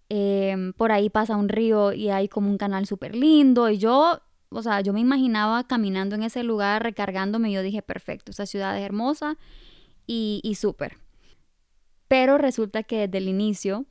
Em, 0.09 0.73
por 0.73 0.93
ahí 0.93 1.11
pasa 1.11 1.37
un 1.37 1.49
río 1.49 1.93
y 1.93 2.11
hay 2.11 2.29
como 2.29 2.49
un 2.51 2.57
canal 2.57 2.87
súper 2.87 3.17
lindo. 3.17 3.69
Y 3.69 3.79
yo, 3.79 4.21
o 4.51 4.63
sea, 4.63 4.81
yo 4.81 4.93
me 4.93 5.01
imaginaba 5.01 5.67
caminando 5.67 6.15
en 6.15 6.23
ese 6.23 6.45
lugar, 6.45 6.83
recargándome. 6.85 7.51
Y 7.51 7.55
yo 7.55 7.63
dije, 7.63 7.83
perfecto, 7.83 8.31
esa 8.31 8.47
ciudad 8.47 8.79
es 8.79 8.85
hermosa 8.85 9.37
y, 10.07 10.41
y 10.45 10.55
súper. 10.55 10.99
Pero 12.07 12.39
resulta 12.39 12.85
que 12.85 13.01
desde 13.09 13.19
el 13.19 13.29
inicio 13.29 13.87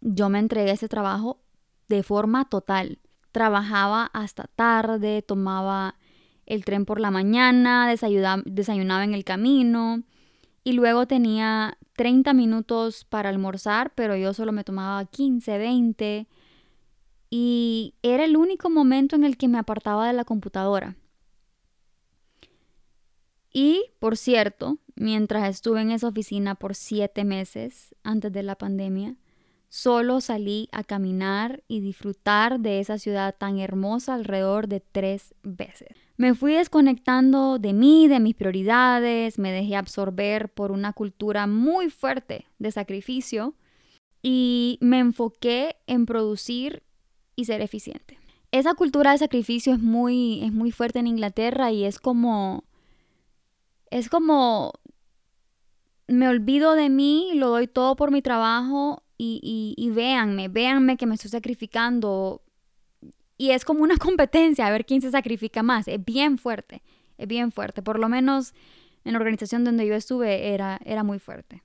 yo 0.00 0.28
me 0.30 0.38
entregué 0.38 0.70
a 0.70 0.74
ese 0.74 0.88
trabajo 0.88 1.40
de 1.88 2.02
forma 2.02 2.48
total 2.48 2.98
trabajaba 3.32 4.10
hasta 4.12 4.44
tarde, 4.54 5.22
tomaba 5.22 5.96
el 6.46 6.64
tren 6.64 6.84
por 6.84 6.98
la 6.98 7.10
mañana, 7.10 7.86
desayunaba, 7.88 9.04
en 9.04 9.14
el 9.14 9.24
camino 9.24 10.02
y 10.64 10.72
luego 10.72 11.06
tenía 11.06 11.76
30 11.96 12.32
minutos 12.32 13.04
para 13.04 13.28
almorzar, 13.28 13.92
pero 13.94 14.16
yo 14.16 14.32
solo 14.32 14.52
me 14.52 14.64
tomaba 14.64 15.04
15, 15.04 15.58
20 15.58 16.26
y 17.30 17.94
era 18.02 18.24
el 18.24 18.36
único 18.36 18.70
momento 18.70 19.16
en 19.16 19.24
el 19.24 19.36
que 19.36 19.48
me 19.48 19.58
apartaba 19.58 20.06
de 20.06 20.14
la 20.14 20.24
computadora. 20.24 20.96
Y, 23.52 23.90
por 23.98 24.16
cierto, 24.16 24.78
mientras 24.94 25.48
estuve 25.48 25.80
en 25.80 25.90
esa 25.90 26.08
oficina 26.08 26.54
por 26.54 26.74
siete 26.74 27.24
meses 27.24 27.94
antes 28.02 28.32
de 28.32 28.42
la 28.42 28.56
pandemia, 28.56 29.16
solo 29.68 30.20
salí 30.20 30.68
a 30.72 30.82
caminar 30.84 31.62
y 31.68 31.80
disfrutar 31.80 32.60
de 32.60 32.80
esa 32.80 32.98
ciudad 32.98 33.34
tan 33.36 33.58
hermosa 33.58 34.14
alrededor 34.14 34.68
de 34.68 34.80
tres 34.80 35.34
veces. 35.42 35.88
Me 36.16 36.34
fui 36.34 36.54
desconectando 36.54 37.58
de 37.58 37.72
mí, 37.72 38.08
de 38.08 38.18
mis 38.18 38.34
prioridades, 38.34 39.38
me 39.38 39.52
dejé 39.52 39.76
absorber 39.76 40.48
por 40.48 40.72
una 40.72 40.92
cultura 40.92 41.46
muy 41.46 41.90
fuerte 41.90 42.46
de 42.58 42.72
sacrificio 42.72 43.54
y 44.22 44.78
me 44.80 44.98
enfoqué 44.98 45.76
en 45.86 46.06
producir 46.06 46.82
y 47.36 47.44
ser 47.44 47.60
eficiente. 47.60 48.18
Esa 48.50 48.74
cultura 48.74 49.12
de 49.12 49.18
sacrificio 49.18 49.74
es 49.74 49.80
muy, 49.80 50.42
es 50.42 50.52
muy 50.52 50.72
fuerte 50.72 50.98
en 50.98 51.06
Inglaterra 51.06 51.70
y 51.70 51.84
es 51.84 52.00
como, 52.00 52.64
es 53.90 54.08
como, 54.08 54.72
me 56.08 56.28
olvido 56.28 56.74
de 56.74 56.88
mí, 56.88 57.32
lo 57.34 57.50
doy 57.50 57.68
todo 57.68 57.94
por 57.94 58.10
mi 58.10 58.22
trabajo 58.22 59.02
y, 59.18 59.40
y, 59.42 59.74
y 59.76 59.90
véanme, 59.90 60.48
véanme 60.48 60.96
que 60.96 61.06
me 61.06 61.16
estoy 61.16 61.30
sacrificando. 61.30 62.42
Y 63.36 63.50
es 63.50 63.64
como 63.64 63.82
una 63.82 63.96
competencia 63.98 64.66
a 64.66 64.70
ver 64.70 64.86
quién 64.86 65.02
se 65.02 65.10
sacrifica 65.10 65.62
más. 65.62 65.88
Es 65.88 66.02
bien 66.02 66.38
fuerte, 66.38 66.82
es 67.18 67.28
bien 67.28 67.52
fuerte. 67.52 67.82
Por 67.82 67.98
lo 67.98 68.08
menos 68.08 68.54
en 69.04 69.12
la 69.12 69.18
organización 69.18 69.64
donde 69.64 69.86
yo 69.86 69.94
estuve 69.94 70.54
era, 70.54 70.78
era 70.84 71.02
muy 71.02 71.18
fuerte. 71.18 71.62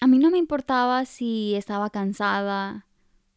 A 0.00 0.06
mí 0.06 0.18
no 0.18 0.30
me 0.30 0.38
importaba 0.38 1.04
si 1.04 1.54
estaba 1.54 1.90
cansada 1.90 2.86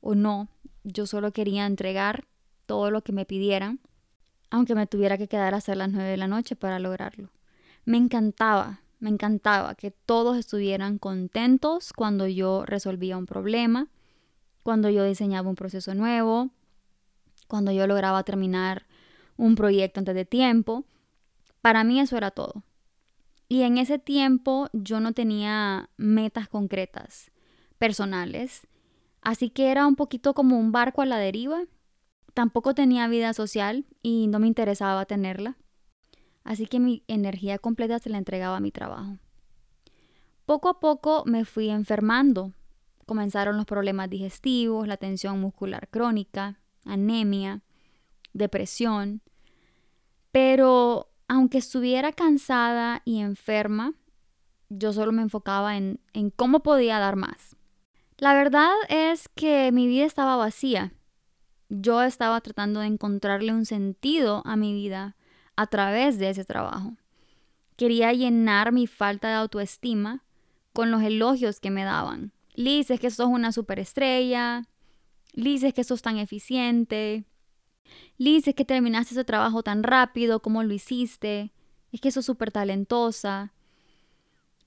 o 0.01 0.15
no. 0.15 0.48
Yo 0.84 1.06
solo 1.06 1.32
quería 1.32 1.65
entregar 1.65 2.25
todo 2.65 2.89
lo 2.89 3.04
que 3.04 3.12
me 3.12 3.25
pidieran, 3.25 3.80
aunque 4.50 4.75
me 4.75 4.88
tuviera 4.88 5.18
que 5.18 5.27
quedar 5.27 5.54
hasta 5.54 5.75
las 5.75 5.92
nueve 5.92 6.10
de 6.10 6.18
la 6.18 6.27
noche 6.27 6.56
para 6.56 6.80
lograrlo. 6.80 7.30
Me 7.84 7.98
encantaba, 7.98 8.82
me 9.00 9.10
encantaba 9.10 9.75
que 9.75 9.92
todos 9.92 10.38
estuvieran 10.38 10.98
contentos 10.98 11.94
cuando 11.94 12.28
yo 12.28 12.66
resolvía 12.66 13.18
un 13.18 13.25
problema, 13.25 13.90
cuando 14.64 14.90
yo 14.90 15.04
diseñaba 15.04 15.50
un 15.50 15.56
proceso 15.56 15.94
nuevo, 15.94 16.50
cuando 17.48 17.72
yo 17.72 17.88
lograba 17.88 18.24
terminar 18.24 18.86
un 19.38 19.56
proyecto 19.56 20.00
antes 20.00 20.16
de 20.16 20.25
tiempo. 20.25 20.86
Para 21.62 21.84
mí 21.84 22.00
eso 22.00 22.18
era 22.18 22.32
todo. 22.32 22.64
Y 23.48 23.62
en 23.62 23.78
ese 23.78 24.00
tiempo 24.00 24.70
yo 24.74 25.00
no 25.00 25.14
tenía 25.14 25.90
metas 25.98 26.48
concretas, 26.48 27.32
personales, 27.78 28.68
Así 29.25 29.50
que 29.50 29.72
era 29.72 29.88
un 29.88 29.96
poquito 29.96 30.36
como 30.36 30.60
un 30.60 30.72
barco 30.72 31.02
a 31.02 31.08
la 31.08 31.18
deriva. 31.18 31.64
Tampoco 32.36 32.75
tenía 32.75 33.08
vida 33.08 33.34
social 33.34 33.86
y 34.04 34.28
no 34.28 34.38
me 34.38 34.46
interesaba 34.46 35.08
tenerla. 35.08 35.58
Así 36.46 36.68
que 36.68 36.80
mi 36.80 37.04
energía 37.08 37.58
completa 37.58 37.98
se 38.00 38.12
la 38.12 38.20
entregaba 38.20 38.58
a 38.58 38.62
mi 38.62 38.72
trabajo. 38.72 39.18
Poco 40.46 40.70
a 40.70 40.80
poco 40.80 41.24
me 41.25 41.44
fui 41.44 41.70
enfermando. 41.70 42.54
Comenzaron 43.08 43.58
los 43.58 43.66
problemas 43.66 44.12
digestivos, 44.12 44.88
la 44.88 44.98
tensión 44.98 45.42
muscular 45.42 45.90
crónica, 45.90 46.60
anemia, 46.86 47.64
depresión. 48.34 49.22
Pero 50.32 51.10
aunque 51.28 51.58
estuviera 51.58 52.12
cansada 52.12 53.02
y 53.06 53.22
enferma, 53.22 53.96
yo 54.70 54.94
solo 54.94 55.12
me 55.12 55.24
enfocaba 55.24 55.78
en, 55.78 56.00
en 56.14 56.30
cómo 56.30 56.62
podía 56.62 57.00
dar 57.00 57.16
más. 57.16 57.56
La 58.18 58.36
verdad 58.36 58.72
es 58.88 59.30
que 59.30 59.72
mi 59.72 59.88
vida 59.88 60.06
estaba 60.06 60.36
vacía. 60.36 60.94
Yo 61.70 62.04
estaba 62.04 62.40
tratando 62.42 62.82
de 62.82 62.88
encontrarle 62.88 63.52
un 63.52 63.66
sentido 63.66 64.44
a 64.46 64.56
mi 64.56 64.74
vida 64.74 65.16
a 65.55 65.67
través 65.67 66.17
de 66.19 66.29
ese 66.29 66.45
trabajo. 66.45 66.95
Quería 67.77 68.13
llenar 68.13 68.71
mi 68.71 68.88
falta 68.88 69.29
de 69.29 69.35
autoestima 69.35 70.24
con 70.74 70.91
los 70.91 71.01
elogios 71.01 71.59
que 71.59 71.71
me 71.71 71.83
daban. 71.83 72.31
Liz, 72.53 72.89
es 72.89 73.00
que 73.00 73.12
sos 73.12 73.27
una 73.27 73.51
superestrella. 73.51 74.67
Liz, 75.33 75.63
es 75.63 75.74
que 75.74 75.83
sos 75.83 76.01
tan 76.01 76.17
eficiente. 76.17 77.25
Liz, 78.17 78.47
es 78.47 78.55
que 78.55 78.65
terminaste 78.65 79.13
ese 79.13 79.25
trabajo 79.25 79.62
tan 79.63 79.83
rápido, 79.83 80.41
como 80.41 80.63
lo 80.63 80.74
hiciste. 80.74 81.53
Es 81.91 82.01
que 82.01 82.12
sos 82.12 82.25
súper 82.25 82.51
talentosa. 82.51 83.53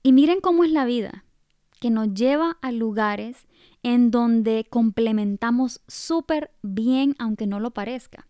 Y 0.03 0.13
miren 0.13 0.39
cómo 0.41 0.63
es 0.63 0.71
la 0.71 0.85
vida 0.85 1.25
que 1.79 1.89
nos 1.89 2.13
lleva 2.13 2.57
a 2.61 2.71
lugares 2.71 3.47
en 3.83 4.11
donde 4.11 4.65
complementamos 4.69 5.81
súper 5.87 6.51
bien, 6.61 7.15
aunque 7.19 7.47
no 7.47 7.59
lo 7.59 7.71
parezca. 7.71 8.27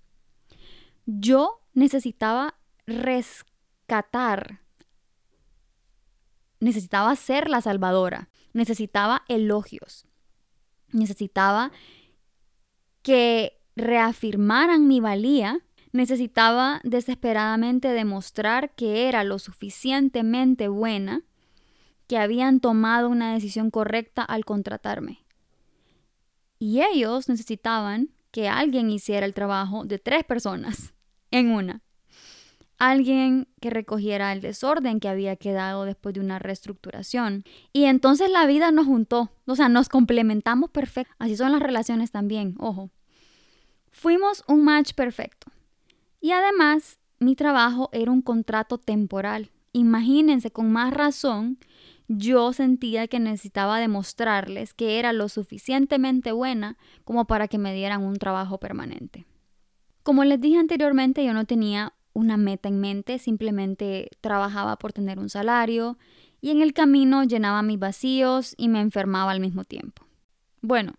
Yo 1.05 1.58
necesitaba 1.73 2.55
rescatar, 2.85 4.61
necesitaba 6.59 7.15
ser 7.15 7.49
la 7.49 7.61
salvadora, 7.61 8.29
necesitaba 8.53 9.23
elogios, 9.27 10.05
necesitaba 10.91 11.71
que 13.01 13.61
reafirmaran 13.75 14.87
mi 14.87 14.99
valía, 14.99 15.59
necesitaba 15.91 16.81
desesperadamente 16.83 17.89
demostrar 17.89 18.75
que 18.75 19.07
era 19.07 19.23
lo 19.23 19.39
suficientemente 19.39 20.67
buena 20.67 21.23
que 22.07 22.17
habían 22.17 22.59
tomado 22.59 23.09
una 23.09 23.33
decisión 23.33 23.71
correcta 23.71 24.23
al 24.23 24.43
contratarme. 24.43 25.25
Y 26.57 26.81
ellos 26.81 27.29
necesitaban 27.29 28.09
que 28.31 28.49
alguien 28.49 28.89
hiciera 28.89 29.25
el 29.25 29.33
trabajo 29.33 29.85
de 29.85 29.99
tres 29.99 30.23
personas 30.23 30.93
en 31.31 31.51
una. 31.51 31.81
Alguien 32.77 33.47
que 33.59 33.69
recogiera 33.69 34.31
el 34.31 34.39
desorden 34.39 34.99
que 34.99 35.09
había 35.09 35.35
quedado 35.35 35.83
después 35.83 36.15
de 36.15 36.21
una 36.21 36.39
reestructuración. 36.39 37.43
Y 37.73 37.85
entonces 37.85 38.29
la 38.29 38.45
vida 38.45 38.71
nos 38.71 38.85
juntó, 38.85 39.31
o 39.45 39.55
sea, 39.55 39.67
nos 39.67 39.89
complementamos 39.89 40.69
perfecto. 40.69 41.13
Así 41.19 41.35
son 41.35 41.51
las 41.51 41.61
relaciones 41.61 42.11
también, 42.11 42.55
ojo. 42.57 42.89
Fuimos 43.91 44.43
un 44.47 44.63
match 44.63 44.93
perfecto. 44.93 45.51
Y 46.21 46.31
además, 46.31 46.99
mi 47.19 47.35
trabajo 47.35 47.89
era 47.91 48.11
un 48.11 48.21
contrato 48.21 48.77
temporal. 48.77 49.51
Imagínense 49.73 50.51
con 50.51 50.71
más 50.71 50.93
razón 50.93 51.57
yo 52.09 52.53
sentía 52.53 53.07
que 53.07 53.19
necesitaba 53.19 53.79
demostrarles 53.79 54.73
que 54.73 54.97
era 54.97 55.13
lo 55.13 55.29
suficientemente 55.29 56.31
buena 56.31 56.75
como 57.03 57.25
para 57.25 57.47
que 57.47 57.59
me 57.59 57.71
dieran 57.71 58.03
un 58.03 58.15
trabajo 58.15 58.57
permanente. 58.57 59.27
Como 60.03 60.23
les 60.23 60.39
dije 60.39 60.57
anteriormente, 60.57 61.23
yo 61.23 61.33
no 61.33 61.45
tenía 61.45 61.93
una 62.13 62.37
meta 62.37 62.69
en 62.69 62.79
mente, 62.79 63.19
simplemente 63.19 64.09
trabajaba 64.21 64.77
por 64.77 64.93
tener 64.93 65.19
un 65.19 65.29
salario 65.29 65.97
y 66.41 66.51
en 66.51 66.61
el 66.61 66.73
camino 66.73 67.23
llenaba 67.23 67.61
mis 67.61 67.79
vacíos 67.79 68.55
y 68.57 68.69
me 68.69 68.81
enfermaba 68.81 69.31
al 69.31 69.39
mismo 69.39 69.63
tiempo. 69.63 70.03
Bueno, 70.61 70.95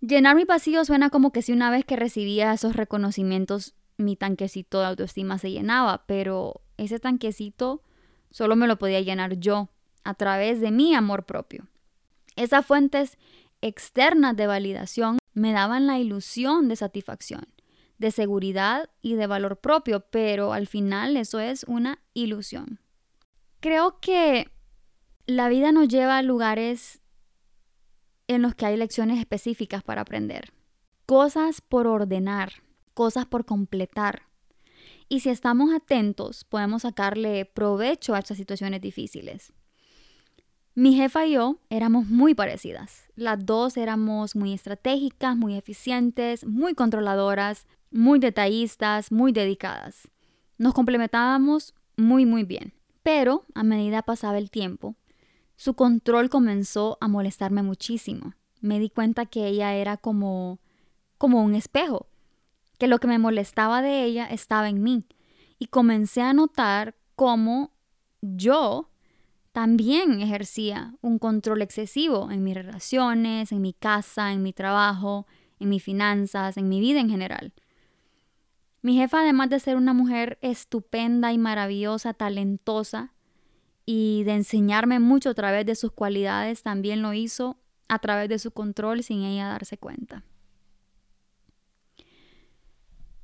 llenar 0.00 0.36
mis 0.36 0.46
vacíos 0.46 0.86
suena 0.86 1.10
como 1.10 1.32
que 1.32 1.42
si 1.42 1.52
una 1.52 1.70
vez 1.70 1.84
que 1.84 1.96
recibía 1.96 2.52
esos 2.52 2.76
reconocimientos 2.76 3.74
mi 3.98 4.16
tanquecito 4.16 4.80
de 4.80 4.86
autoestima 4.86 5.38
se 5.38 5.50
llenaba, 5.50 6.04
pero 6.06 6.60
ese 6.76 6.98
tanquecito 6.98 7.82
solo 8.30 8.56
me 8.56 8.66
lo 8.66 8.78
podía 8.78 9.00
llenar 9.00 9.38
yo 9.38 9.70
a 10.04 10.14
través 10.14 10.60
de 10.60 10.70
mi 10.70 10.94
amor 10.94 11.24
propio. 11.24 11.66
Esas 12.36 12.66
fuentes 12.66 13.18
externas 13.62 14.36
de 14.36 14.46
validación 14.46 15.18
me 15.32 15.52
daban 15.52 15.86
la 15.86 15.98
ilusión 15.98 16.68
de 16.68 16.76
satisfacción, 16.76 17.46
de 17.98 18.10
seguridad 18.10 18.90
y 19.02 19.14
de 19.14 19.26
valor 19.26 19.58
propio, 19.58 20.00
pero 20.10 20.52
al 20.52 20.66
final 20.66 21.16
eso 21.16 21.40
es 21.40 21.64
una 21.64 22.00
ilusión. 22.14 22.80
Creo 23.60 23.98
que 24.00 24.50
la 25.26 25.48
vida 25.48 25.72
nos 25.72 25.88
lleva 25.88 26.18
a 26.18 26.22
lugares 26.22 27.00
en 28.28 28.42
los 28.42 28.54
que 28.54 28.66
hay 28.66 28.76
lecciones 28.76 29.18
específicas 29.18 29.82
para 29.82 30.02
aprender, 30.02 30.52
cosas 31.06 31.60
por 31.60 31.86
ordenar, 31.86 32.52
cosas 32.94 33.26
por 33.26 33.44
completar. 33.44 34.22
Y 35.08 35.20
si 35.20 35.30
estamos 35.30 35.72
atentos, 35.72 36.44
podemos 36.44 36.82
sacarle 36.82 37.44
provecho 37.44 38.14
a 38.14 38.18
estas 38.18 38.36
situaciones 38.36 38.80
difíciles. 38.80 39.52
Mi 40.74 40.94
jefa 40.94 41.26
y 41.26 41.32
yo 41.32 41.58
éramos 41.70 42.06
muy 42.06 42.34
parecidas. 42.34 43.04
Las 43.14 43.46
dos 43.46 43.76
éramos 43.76 44.36
muy 44.36 44.52
estratégicas, 44.52 45.34
muy 45.34 45.56
eficientes, 45.56 46.44
muy 46.44 46.74
controladoras, 46.74 47.66
muy 47.96 48.18
detallistas, 48.18 49.10
muy 49.10 49.32
dedicadas. 49.32 50.08
Nos 50.58 50.74
complementábamos 50.74 51.74
muy 51.96 52.26
muy 52.26 52.44
bien. 52.44 52.74
Pero 53.02 53.44
a 53.54 53.62
medida 53.62 54.02
pasaba 54.02 54.38
el 54.38 54.50
tiempo, 54.50 54.96
su 55.54 55.74
control 55.74 56.28
comenzó 56.28 56.98
a 57.00 57.08
molestarme 57.08 57.62
muchísimo. 57.62 58.34
Me 58.60 58.80
di 58.80 58.90
cuenta 58.90 59.26
que 59.26 59.46
ella 59.46 59.74
era 59.74 59.96
como 59.96 60.58
como 61.18 61.42
un 61.42 61.54
espejo, 61.54 62.08
que 62.78 62.88
lo 62.88 62.98
que 62.98 63.06
me 63.06 63.18
molestaba 63.18 63.80
de 63.80 64.04
ella 64.04 64.26
estaba 64.26 64.68
en 64.68 64.82
mí 64.82 65.04
y 65.58 65.66
comencé 65.66 66.20
a 66.20 66.32
notar 66.32 66.94
cómo 67.14 67.72
yo 68.20 68.90
también 69.52 70.20
ejercía 70.20 70.94
un 71.00 71.18
control 71.18 71.62
excesivo 71.62 72.30
en 72.30 72.44
mis 72.44 72.54
relaciones, 72.54 73.52
en 73.52 73.62
mi 73.62 73.72
casa, 73.72 74.32
en 74.32 74.42
mi 74.42 74.52
trabajo, 74.52 75.26
en 75.58 75.70
mis 75.70 75.82
finanzas, 75.82 76.58
en 76.58 76.68
mi 76.68 76.80
vida 76.80 77.00
en 77.00 77.08
general. 77.08 77.54
Mi 78.86 78.94
jefa, 78.94 79.22
además 79.22 79.50
de 79.50 79.58
ser 79.58 79.74
una 79.74 79.94
mujer 79.94 80.38
estupenda 80.42 81.32
y 81.32 81.38
maravillosa, 81.38 82.14
talentosa, 82.14 83.12
y 83.84 84.22
de 84.22 84.34
enseñarme 84.34 85.00
mucho 85.00 85.30
a 85.30 85.34
través 85.34 85.66
de 85.66 85.74
sus 85.74 85.90
cualidades, 85.90 86.62
también 86.62 87.02
lo 87.02 87.12
hizo 87.12 87.58
a 87.88 87.98
través 87.98 88.28
de 88.28 88.38
su 88.38 88.52
control 88.52 89.02
sin 89.02 89.24
ella 89.24 89.48
darse 89.48 89.76
cuenta. 89.76 90.22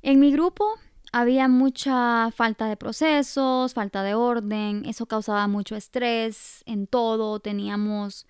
En 0.01 0.19
mi 0.19 0.33
grupo 0.33 0.65
había 1.13 1.47
mucha 1.47 2.29
falta 2.31 2.67
de 2.67 2.75
procesos, 2.75 3.73
falta 3.73 4.03
de 4.03 4.15
orden, 4.15 4.83
eso 4.83 5.05
causaba 5.05 5.47
mucho 5.47 5.77
estrés 5.77 6.61
en 6.65 6.87
todo, 6.87 7.39
teníamos 7.39 8.27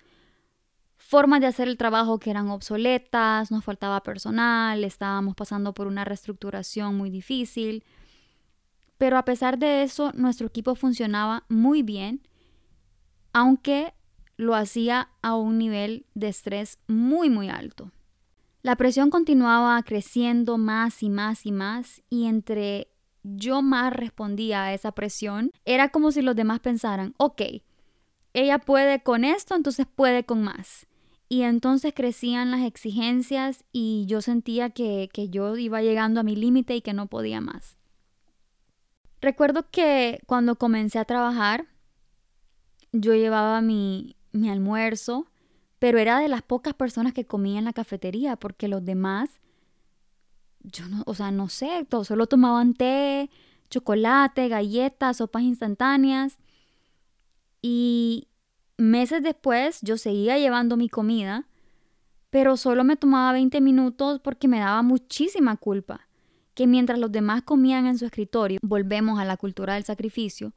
formas 1.13 1.41
de 1.41 1.45
hacer 1.45 1.67
el 1.67 1.77
trabajo 1.77 2.17
que 2.17 2.31
eran 2.31 2.49
obsoletas, 2.49 3.51
nos 3.51 3.63
faltaba 3.63 4.01
personal, 4.01 4.83
estábamos 4.83 5.35
pasando 5.35 5.71
por 5.71 5.85
una 5.85 6.03
reestructuración 6.03 6.97
muy 6.97 7.11
difícil. 7.11 7.83
Pero 8.97 9.19
a 9.19 9.23
pesar 9.23 9.59
de 9.59 9.83
eso, 9.83 10.11
nuestro 10.15 10.47
equipo 10.47 10.73
funcionaba 10.73 11.43
muy 11.49 11.83
bien, 11.83 12.27
aunque 13.31 13.93
lo 14.37 14.55
hacía 14.55 15.11
a 15.21 15.35
un 15.35 15.59
nivel 15.59 16.07
de 16.15 16.29
estrés 16.29 16.79
muy, 16.87 17.29
muy 17.29 17.47
alto. 17.47 17.91
La 18.63 18.75
presión 18.75 19.11
continuaba 19.11 19.83
creciendo 19.83 20.57
más 20.57 21.03
y 21.03 21.11
más 21.11 21.45
y 21.45 21.51
más 21.51 22.01
y 22.09 22.25
entre 22.25 22.87
yo 23.21 23.61
más 23.61 23.93
respondía 23.93 24.63
a 24.63 24.73
esa 24.73 24.93
presión, 24.93 25.51
era 25.63 25.89
como 25.89 26.11
si 26.11 26.23
los 26.23 26.35
demás 26.35 26.59
pensaran, 26.59 27.13
ok, 27.17 27.43
ella 28.33 28.57
puede 28.57 29.03
con 29.03 29.23
esto, 29.25 29.53
entonces 29.53 29.85
puede 29.85 30.23
con 30.23 30.41
más. 30.41 30.87
Y 31.33 31.41
entonces 31.41 31.93
crecían 31.95 32.51
las 32.51 32.61
exigencias 32.61 33.63
y 33.71 34.05
yo 34.05 34.21
sentía 34.21 34.69
que, 34.69 35.09
que 35.11 35.29
yo 35.29 35.57
iba 35.57 35.81
llegando 35.81 36.19
a 36.19 36.23
mi 36.23 36.35
límite 36.35 36.75
y 36.75 36.81
que 36.81 36.93
no 36.93 37.07
podía 37.07 37.41
más. 37.41 37.75
Recuerdo 39.19 39.67
que 39.71 40.21
cuando 40.27 40.57
comencé 40.57 40.99
a 40.99 41.05
trabajar, 41.05 41.65
yo 42.91 43.15
llevaba 43.15 43.61
mi, 43.61 44.15
mi 44.31 44.51
almuerzo, 44.51 45.25
pero 45.79 45.97
era 45.97 46.19
de 46.19 46.27
las 46.27 46.43
pocas 46.43 46.75
personas 46.75 47.13
que 47.13 47.25
comía 47.25 47.57
en 47.57 47.65
la 47.65 47.73
cafetería, 47.73 48.35
porque 48.35 48.67
los 48.67 48.85
demás, 48.85 49.41
yo 50.61 50.87
no, 50.87 51.01
o 51.07 51.15
sea, 51.15 51.31
no 51.31 51.49
sé, 51.49 51.87
solo 52.03 52.27
tomaban 52.27 52.75
té, 52.75 53.31
chocolate, 53.71 54.49
galletas, 54.49 55.17
sopas 55.17 55.41
instantáneas. 55.41 56.37
Y 57.59 58.27
meses 58.77 59.23
después 59.23 59.79
yo 59.81 59.97
seguía 59.97 60.37
llevando 60.37 60.77
mi 60.77 60.89
comida, 60.89 61.47
pero 62.29 62.57
solo 62.57 62.83
me 62.83 62.95
tomaba 62.95 63.33
20 63.33 63.61
minutos 63.61 64.19
porque 64.19 64.47
me 64.47 64.59
daba 64.59 64.81
muchísima 64.81 65.57
culpa 65.57 66.07
que 66.53 66.67
mientras 66.67 66.99
los 66.99 67.11
demás 67.11 67.43
comían 67.43 67.85
en 67.85 67.97
su 67.97 68.05
escritorio, 68.05 68.59
volvemos 68.61 69.19
a 69.19 69.25
la 69.25 69.37
cultura 69.37 69.73
del 69.73 69.83
sacrificio, 69.83 70.53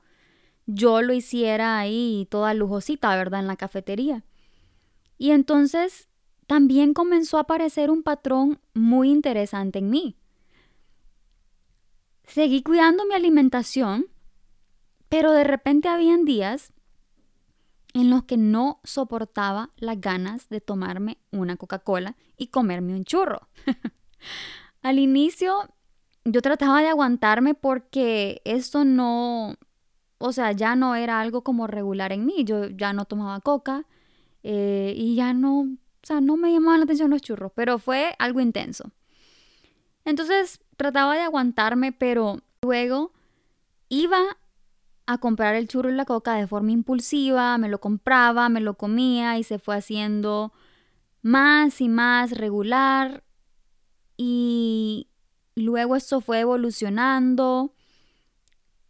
yo 0.67 1.01
lo 1.01 1.13
hiciera 1.13 1.79
ahí 1.79 2.27
toda 2.31 2.55
lujosita, 2.55 3.15
¿verdad? 3.17 3.41
En 3.41 3.47
la 3.47 3.57
cafetería. 3.57 4.25
Y 5.17 5.31
entonces 5.31 6.09
también 6.47 6.93
comenzó 6.93 7.39
a 7.39 7.43
aparecer 7.43 7.91
un 7.91 8.03
patrón 8.03 8.61
muy 8.75 9.11
interesante 9.11 9.79
en 9.79 9.91
mí. 9.91 10.17
Seguí 12.25 12.63
cuidando 12.63 13.07
mi 13.07 13.15
alimentación, 13.15 14.07
pero 15.09 15.33
de 15.33 15.45
repente 15.45 15.89
habían 15.89 16.25
días 16.25 16.73
en 17.97 18.11
los 18.11 18.25
que 18.25 18.37
no 18.37 18.81
soportaba 18.85 19.71
las 19.79 19.99
ganas 19.99 20.51
de 20.51 20.61
tomarme 20.61 21.17
una 21.31 21.57
Coca-Cola 21.57 22.15
y 22.37 22.49
comerme 22.49 22.95
un 22.95 23.05
churro. 23.05 23.49
Al 24.83 24.99
inicio 24.99 25.71
yo 26.27 26.43
trataba 26.43 26.83
de 26.83 26.89
aguantarme 26.89 27.55
porque 27.55 28.43
esto 28.45 28.85
no, 28.85 29.57
o 30.19 30.33
sea, 30.33 30.53
ya 30.53 30.77
no 30.77 30.95
era 30.95 31.21
algo 31.21 31.43
como 31.43 31.67
regular 31.67 32.13
en 32.13 32.27
mí. 32.27 32.45
Yo 32.45 32.67
ya 32.69 32.93
no 32.93 33.07
tomaba 33.07 33.41
coca 33.41 33.87
eh, 34.43 34.93
y 34.95 35.15
ya 35.15 35.33
no, 35.33 35.61
o 35.61 35.67
sea, 36.03 36.21
no 36.21 36.37
me 36.37 36.53
llamaban 36.53 36.81
la 36.81 36.85
atención 36.85 37.09
los 37.09 37.23
churros, 37.23 37.53
pero 37.55 37.79
fue 37.79 38.15
algo 38.19 38.41
intenso. 38.41 38.91
Entonces 40.05 40.61
trataba 40.77 41.15
de 41.15 41.23
aguantarme, 41.23 41.93
pero 41.93 42.43
luego 42.61 43.13
iba 43.89 44.37
a 45.07 45.19
comprar 45.19 45.55
el 45.55 45.69
churro 45.69 45.91
y 45.91 45.95
la 45.95 46.05
coca 46.05 46.35
de 46.35 46.47
forma 46.47 46.73
impulsiva, 46.73 47.57
me 47.59 47.69
lo 47.69 47.81
compraba, 47.81 48.49
me 48.49 48.61
lo 48.61 48.75
comía 48.75 49.39
y 49.39 49.45
se 49.45 49.59
fue 49.59 49.77
haciendo 49.77 50.53
más 51.23 51.81
y 51.81 51.89
más 51.89 52.33
regular. 52.33 53.23
Y 54.17 55.09
Luego 55.57 55.97
esto 55.97 56.21
fue 56.21 56.41
evolucionando. 56.41 57.75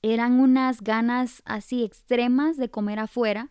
Eran 0.02 0.40
unas 0.40 0.83
ganas 0.83 1.42
así 1.44 1.85
extremas 1.85 2.57
de 2.57 2.70
comer 2.70 2.98
afuera, 2.98 3.50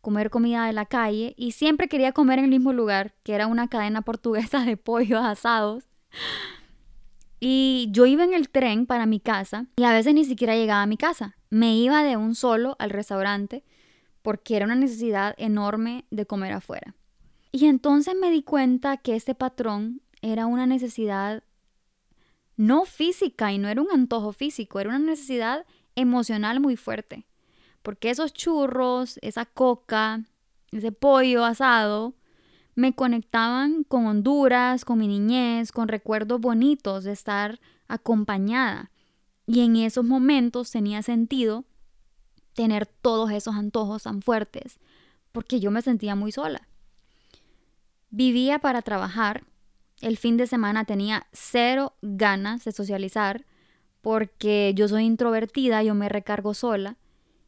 comer 0.00 0.30
comida 0.30 0.66
de 0.66 0.72
la 0.72 0.86
calle 0.86 1.34
y 1.36 1.52
siempre 1.52 1.88
quería 1.88 2.12
comer 2.12 2.38
en 2.38 2.46
el 2.46 2.50
mismo 2.52 2.72
lugar, 2.72 3.14
que 3.24 3.34
era 3.34 3.48
una 3.48 3.68
cadena 3.68 4.02
portuguesa 4.02 4.64
de 4.64 4.76
pollos 4.76 5.24
asados. 5.24 5.84
Y 7.46 7.88
yo 7.90 8.06
iba 8.06 8.24
en 8.24 8.32
el 8.32 8.48
tren 8.48 8.86
para 8.86 9.04
mi 9.04 9.20
casa 9.20 9.66
y 9.76 9.84
a 9.84 9.92
veces 9.92 10.14
ni 10.14 10.24
siquiera 10.24 10.56
llegaba 10.56 10.80
a 10.80 10.86
mi 10.86 10.96
casa. 10.96 11.36
Me 11.50 11.76
iba 11.76 12.02
de 12.02 12.16
un 12.16 12.34
solo 12.34 12.74
al 12.78 12.88
restaurante 12.88 13.64
porque 14.22 14.56
era 14.56 14.64
una 14.64 14.76
necesidad 14.76 15.34
enorme 15.36 16.06
de 16.10 16.24
comer 16.24 16.54
afuera. 16.54 16.94
Y 17.52 17.66
entonces 17.66 18.14
me 18.18 18.30
di 18.30 18.42
cuenta 18.42 18.96
que 18.96 19.14
este 19.14 19.34
patrón 19.34 20.00
era 20.22 20.46
una 20.46 20.64
necesidad 20.64 21.42
no 22.56 22.86
física 22.86 23.52
y 23.52 23.58
no 23.58 23.68
era 23.68 23.82
un 23.82 23.90
antojo 23.92 24.32
físico, 24.32 24.80
era 24.80 24.88
una 24.88 24.98
necesidad 24.98 25.66
emocional 25.96 26.60
muy 26.60 26.76
fuerte. 26.76 27.26
Porque 27.82 28.08
esos 28.08 28.32
churros, 28.32 29.18
esa 29.20 29.44
coca, 29.44 30.22
ese 30.72 30.92
pollo 30.92 31.44
asado, 31.44 32.14
me 32.74 32.94
conectaban 32.94 33.84
con 33.84 34.06
Honduras, 34.06 34.84
con 34.84 34.98
mi 34.98 35.08
niñez, 35.08 35.72
con 35.72 35.88
recuerdos 35.88 36.40
bonitos 36.40 37.04
de 37.04 37.12
estar 37.12 37.60
acompañada. 37.88 38.90
Y 39.46 39.60
en 39.60 39.76
esos 39.76 40.04
momentos 40.04 40.70
tenía 40.70 41.02
sentido 41.02 41.64
tener 42.54 42.86
todos 42.86 43.30
esos 43.30 43.54
antojos 43.54 44.04
tan 44.04 44.22
fuertes, 44.22 44.78
porque 45.32 45.60
yo 45.60 45.70
me 45.70 45.82
sentía 45.82 46.14
muy 46.14 46.32
sola. 46.32 46.68
Vivía 48.10 48.58
para 48.58 48.82
trabajar 48.82 49.44
el 50.00 50.18
fin 50.18 50.36
de 50.36 50.46
semana 50.46 50.84
tenía 50.84 51.26
cero 51.32 51.94
ganas 52.02 52.64
de 52.64 52.72
socializar 52.72 53.46
porque 54.00 54.72
yo 54.74 54.86
soy 54.86 55.04
introvertida, 55.04 55.82
yo 55.82 55.94
me 55.94 56.08
recargo 56.08 56.52
sola 56.52 56.98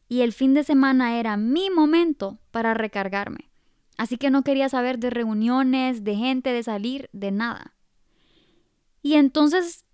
y 0.09 0.21
el 0.21 0.33
fin 0.33 0.53
de 0.53 0.63
semana 0.63 1.19
era 1.19 1.37
mi 1.37 1.69
momento 1.69 2.39
para 2.51 2.73
recargarme. 2.73 3.49
Así 3.97 4.17
que 4.17 4.29
no 4.29 4.43
quería 4.43 4.69
saber 4.69 4.99
de 4.99 5.09
reuniones, 5.09 6.03
de 6.03 6.15
gente, 6.15 6.51
de 6.51 6.63
salir, 6.63 7.09
de 7.13 7.31
nada. 7.31 7.73
Y 9.01 9.15
entonces 9.15 9.85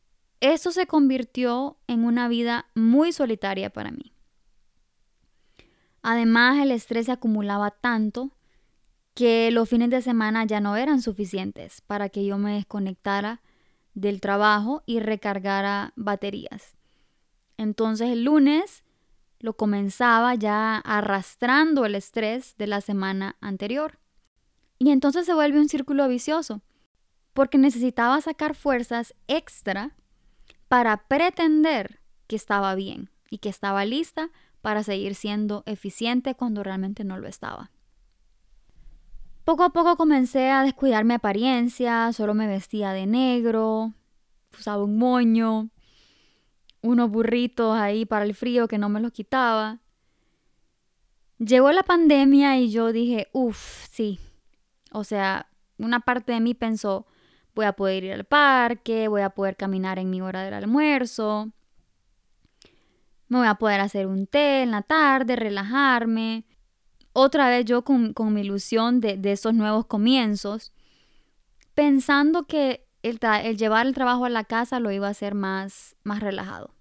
eso 0.42 0.72
se 0.72 0.88
convirtió 0.88 1.78
en 1.88 2.04
una 2.04 2.28
vida 2.28 2.68
muy 2.76 3.14
solitaria 3.14 3.70
para 3.70 3.92
mí. 3.92 4.14
Además, 6.02 6.60
el 6.62 6.72
estrés 6.72 7.06
se 7.06 7.14
acumulaba 7.14 7.72
tanto 7.72 8.32
que 9.14 9.52
los 9.52 9.70
fines 9.70 9.90
de 9.90 10.02
semana 10.02 10.44
ya 10.46 10.60
no 10.60 10.76
eran 10.76 11.02
suficientes 11.02 11.82
para 11.82 12.10
que 12.10 12.26
yo 12.26 12.38
me 12.38 12.56
desconectara 12.56 13.42
del 13.94 14.20
trabajo 14.20 14.84
y 14.86 15.00
recargara 15.00 15.94
baterías. 15.96 16.76
Entonces 17.58 18.10
el 18.10 18.24
lunes 18.24 18.83
lo 19.44 19.58
comenzaba 19.58 20.36
ya 20.36 20.78
arrastrando 20.78 21.86
el 21.86 21.96
estrés 21.96 22.56
de 22.58 22.66
la 22.66 22.80
semana 22.80 23.36
anterior. 23.42 24.00
Y 24.80 24.90
entonces 24.92 25.26
se 25.26 25.34
vuelve 25.34 25.60
un 25.60 25.68
círculo 25.68 26.08
vicioso, 26.08 26.62
porque 27.34 27.58
necesitaba 27.58 28.22
sacar 28.22 28.56
fuerzas 28.56 29.14
extra 29.28 29.98
para 30.70 30.96
pretender 31.10 32.00
que 32.28 32.38
estaba 32.38 32.74
bien 32.74 33.10
y 33.30 33.40
que 33.40 33.50
estaba 33.50 33.84
lista 33.84 34.30
para 34.62 34.82
seguir 34.82 35.14
siendo 35.14 35.64
eficiente 35.66 36.36
cuando 36.36 36.64
realmente 36.64 37.04
no 37.04 37.18
lo 37.18 37.28
estaba. 37.28 37.70
Poco 39.44 39.64
a 39.64 39.72
poco 39.72 39.98
comencé 39.98 40.52
a 40.52 40.64
descuidar 40.64 41.04
mi 41.04 41.16
apariencia, 41.16 42.14
solo 42.14 42.34
me 42.34 42.48
vestía 42.48 42.94
de 42.94 43.08
negro, 43.08 43.92
usaba 44.58 44.86
un 44.86 44.98
moño, 44.98 45.70
unos 46.84 47.10
burritos 47.10 47.76
ahí 47.76 48.06
para 48.06 48.26
el 48.26 48.36
frío 48.36 48.68
que 48.68 48.78
no 48.78 48.90
me 48.90 49.00
los 49.00 49.12
quitaba. 49.12 49.80
Llegó 51.40 51.72
la 51.72 51.84
pandemia 51.84 52.58
y 52.60 52.70
yo 52.70 52.92
dije, 52.92 53.30
uff, 53.32 53.88
sí. 53.90 54.20
O 54.92 55.04
sea, 55.04 55.48
una 55.78 56.02
parte 56.02 56.34
de 56.34 56.42
mí 56.42 56.54
pensó, 56.54 57.08
voy 57.56 57.66
a 57.66 57.74
poder 57.74 58.04
ir 58.04 58.14
al 58.14 58.26
parque, 58.26 59.08
voy 59.08 59.22
a 59.22 59.32
poder 59.32 59.56
caminar 59.56 59.98
en 59.98 60.10
mi 60.10 60.22
hora 60.22 60.44
del 60.44 60.54
almuerzo, 60.54 61.52
me 63.30 63.40
voy 63.40 63.48
a 63.48 63.56
poder 63.56 63.80
hacer 63.80 64.06
un 64.06 64.28
té 64.28 64.62
en 64.62 64.72
la 64.72 64.84
tarde, 64.84 65.36
relajarme. 65.36 66.46
otra 67.14 67.50
vez 67.50 67.66
yo 67.66 67.84
con, 67.84 68.14
mi 68.34 68.42
ilusión 68.42 69.00
de, 69.00 69.18
de, 69.18 69.32
esos 69.32 69.54
nuevos 69.54 69.86
comienzos, 69.86 70.74
pensando 71.74 72.46
que 72.46 72.86
el, 73.04 73.20
llevar 73.58 73.86
el 73.86 73.94
trabajo 73.94 74.26
a 74.26 74.30
la 74.30 74.46
casa 74.46 74.80
lo 74.80 74.92
iba 74.92 75.08
a 75.08 75.12
hacer 75.12 75.36
más, 75.36 75.96
más 76.04 76.22
relajado. 76.22 76.74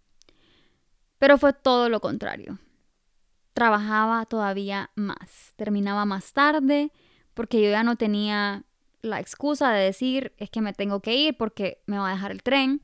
Pero 1.19 1.37
fue 1.37 1.53
todo 1.53 1.89
lo 1.89 2.01
contrario. 2.01 2.59
Trabajaba 3.53 4.25
todavía 4.27 4.91
más, 4.95 5.53
terminaba 5.57 6.05
más 6.05 6.33
tarde 6.33 6.91
porque 7.35 7.63
yo 7.63 7.71
ya 7.71 7.83
no 7.83 7.97
tenía 7.97 8.65
la 9.03 9.21
excusa 9.21 9.73
de 9.73 9.85
decir 9.85 10.33
es 10.39 10.49
que 10.49 10.61
me 10.61 10.73
tengo 10.73 11.01
que 11.01 11.15
ir 11.17 11.37
porque 11.37 11.83
me 11.87 11.99
va 11.99 12.09
a 12.09 12.15
dejar 12.15 12.31
el 12.31 12.43
tren. 12.43 12.83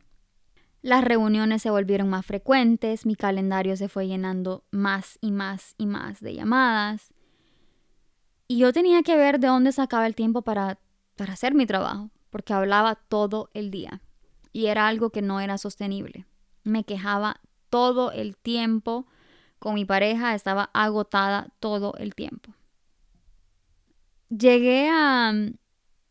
Las 0.82 1.04
reuniones 1.04 1.62
se 1.62 1.70
volvieron 1.70 2.08
más 2.08 2.26
frecuentes, 2.26 3.06
mi 3.06 3.16
calendario 3.16 3.76
se 3.76 3.88
fue 3.88 4.06
llenando 4.06 4.64
más 4.70 5.18
y 5.20 5.32
más 5.32 5.74
y 5.78 5.86
más 5.86 6.20
de 6.20 6.34
llamadas. 6.34 7.12
Y 8.46 8.58
yo 8.58 8.72
tenía 8.72 9.02
que 9.02 9.16
ver 9.16 9.40
de 9.40 9.48
dónde 9.48 9.72
sacaba 9.72 10.06
el 10.06 10.14
tiempo 10.14 10.42
para, 10.42 10.78
para 11.16 11.32
hacer 11.34 11.54
mi 11.54 11.66
trabajo, 11.66 12.10
porque 12.30 12.52
hablaba 12.52 12.94
todo 12.94 13.50
el 13.54 13.70
día. 13.70 14.02
Y 14.52 14.66
era 14.66 14.88
algo 14.88 15.10
que 15.10 15.22
no 15.22 15.40
era 15.40 15.58
sostenible. 15.58 16.26
Me 16.64 16.84
quejaba 16.84 17.40
todo 17.70 18.12
el 18.12 18.36
tiempo 18.36 19.06
con 19.58 19.74
mi 19.74 19.84
pareja, 19.84 20.34
estaba 20.34 20.70
agotada 20.72 21.48
todo 21.60 21.94
el 21.98 22.14
tiempo. 22.14 22.54
Llegué 24.30 24.88
a, 24.90 25.32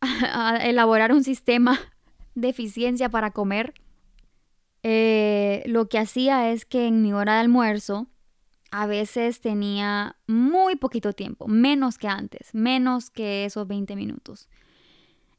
a 0.00 0.56
elaborar 0.58 1.12
un 1.12 1.24
sistema 1.24 1.78
de 2.34 2.48
eficiencia 2.48 3.08
para 3.08 3.32
comer 3.32 3.74
eh, 4.82 5.62
lo 5.66 5.88
que 5.88 5.98
hacía 5.98 6.50
es 6.50 6.64
que 6.64 6.86
en 6.86 7.02
mi 7.02 7.12
hora 7.12 7.34
de 7.34 7.40
almuerzo 7.40 8.06
a 8.70 8.86
veces 8.86 9.40
tenía 9.40 10.16
muy 10.26 10.76
poquito 10.76 11.12
tiempo, 11.12 11.48
menos 11.48 11.98
que 11.98 12.08
antes, 12.08 12.54
menos 12.54 13.10
que 13.10 13.44
esos 13.44 13.66
20 13.66 13.96
minutos. 13.96 14.48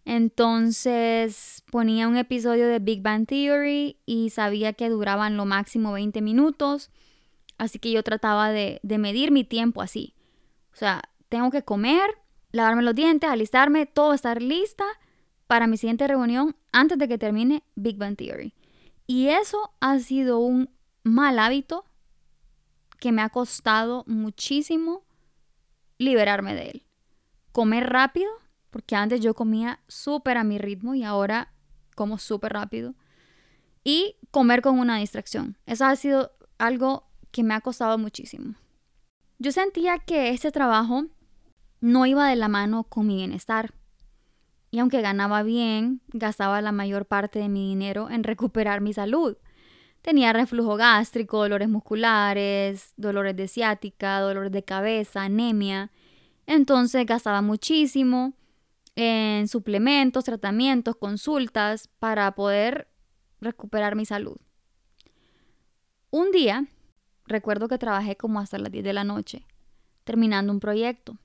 Entonces 0.10 1.64
ponía 1.70 2.08
un 2.08 2.18
episodio 2.18 2.68
de 2.68 2.80
Big 2.80 3.04
Bang 3.04 3.28
Theory 3.28 4.00
y 4.08 4.32
sabía 4.32 4.74
que 4.74 4.90
duraban 4.90 5.38
lo 5.38 5.46
máximo 5.46 5.92
20 5.92 6.20
minutos, 6.24 6.90
así 7.60 7.78
que 7.78 7.92
yo 7.92 8.02
trataba 8.02 8.50
de, 8.50 8.80
medir 8.82 9.30
mi 9.30 9.44
tiempo 9.44 9.84
así. 9.84 10.16
O 10.74 10.76
sea, 10.76 11.04
tengo 11.30 11.52
que 11.52 11.62
comer, 11.62 12.10
lavarme 12.52 12.82
los 12.82 12.96
dientes, 12.96 13.30
alistarme, 13.30 13.86
todo 13.86 14.16
estar 14.16 14.42
lista 14.42 14.84
para 15.46 15.68
mi 15.68 15.78
siguiente 15.78 16.08
reunión 16.08 16.56
antes 16.72 16.98
de 16.98 17.08
que 17.08 17.20
termine 17.20 17.62
Big 17.76 17.98
Bang 17.98 18.18
Theory. 18.18 18.56
Y 19.06 19.28
eso 19.28 19.76
ha 19.80 20.00
sido 20.00 20.40
un 20.40 20.72
mal 21.04 21.38
hábito 21.38 21.86
que 23.00 23.12
me 23.12 23.22
ha 23.22 23.30
costado 23.30 24.06
muchísimo 24.08 25.04
liberarme 26.00 26.56
de 26.56 26.70
él. 26.72 26.84
Comer 27.52 27.92
rápido, 27.92 28.32
porque 28.70 28.96
antes 28.96 29.22
yo 29.22 29.34
comía 29.34 29.80
súper 29.88 30.38
a 30.38 30.44
mi 30.44 30.58
ritmo 30.58 30.96
y 30.96 31.04
ahora 31.04 31.54
como 31.96 32.18
súper 32.18 32.54
rápido. 32.54 32.96
Y 33.84 34.16
comer 34.32 34.62
con 34.62 34.80
una 34.80 34.98
distracción. 34.98 35.58
Eso 35.66 35.86
ha 35.86 35.96
sido 35.96 36.32
algo 36.58 37.08
que 37.32 37.44
me 37.44 37.54
ha 37.54 37.62
costado 37.62 37.98
muchísimo. 37.98 38.56
Yo 39.38 39.52
sentía 39.52 40.00
que 40.00 40.30
este 40.30 40.52
trabajo 40.52 41.06
no 41.82 42.06
iba 42.06 42.28
de 42.28 42.36
la 42.36 42.48
mano 42.48 42.84
con 42.84 43.08
mi 43.08 43.16
bienestar. 43.16 43.74
Y 44.72 44.80
aunque 44.80 45.02
ganaba 45.02 45.44
bien, 45.44 46.02
gastaba 46.10 46.62
la 46.62 46.72
mayor 46.72 47.06
parte 47.06 47.40
de 47.40 47.50
mi 47.50 47.70
dinero 47.70 48.10
en 48.10 48.24
recuperar 48.24 48.82
mi 48.82 48.94
salud. 48.94 49.38
Tenía 50.02 50.32
reflujo 50.32 50.76
gástrico, 50.76 51.40
dolores 51.40 51.70
musculares, 51.70 52.94
dolores 52.96 53.36
de 53.36 53.48
ciática, 53.48 54.20
dolores 54.20 54.52
de 54.52 54.64
cabeza, 54.64 55.24
anemia. 55.24 55.92
Entonces 56.46 57.06
gastaba 57.06 57.42
muchísimo 57.42 58.34
en 59.02 59.48
suplementos, 59.48 60.26
tratamientos, 60.26 60.98
consultas 60.98 61.88
para 62.00 62.36
poder 62.36 62.90
recuperar 63.40 63.96
mi 63.96 64.06
salud. 64.06 64.36
Un 66.12 66.32
día, 66.32 66.68
recuerdo 67.26 67.70
que 67.70 67.78
trabajé 67.78 68.18
como 68.18 68.42
hasta 68.42 68.58
las 68.58 68.74
10 68.74 68.84
de 68.84 68.92
la 68.92 69.06
noche, 69.06 69.46
terminando 70.04 70.52
un 70.52 70.60
proyecto. 70.60 71.18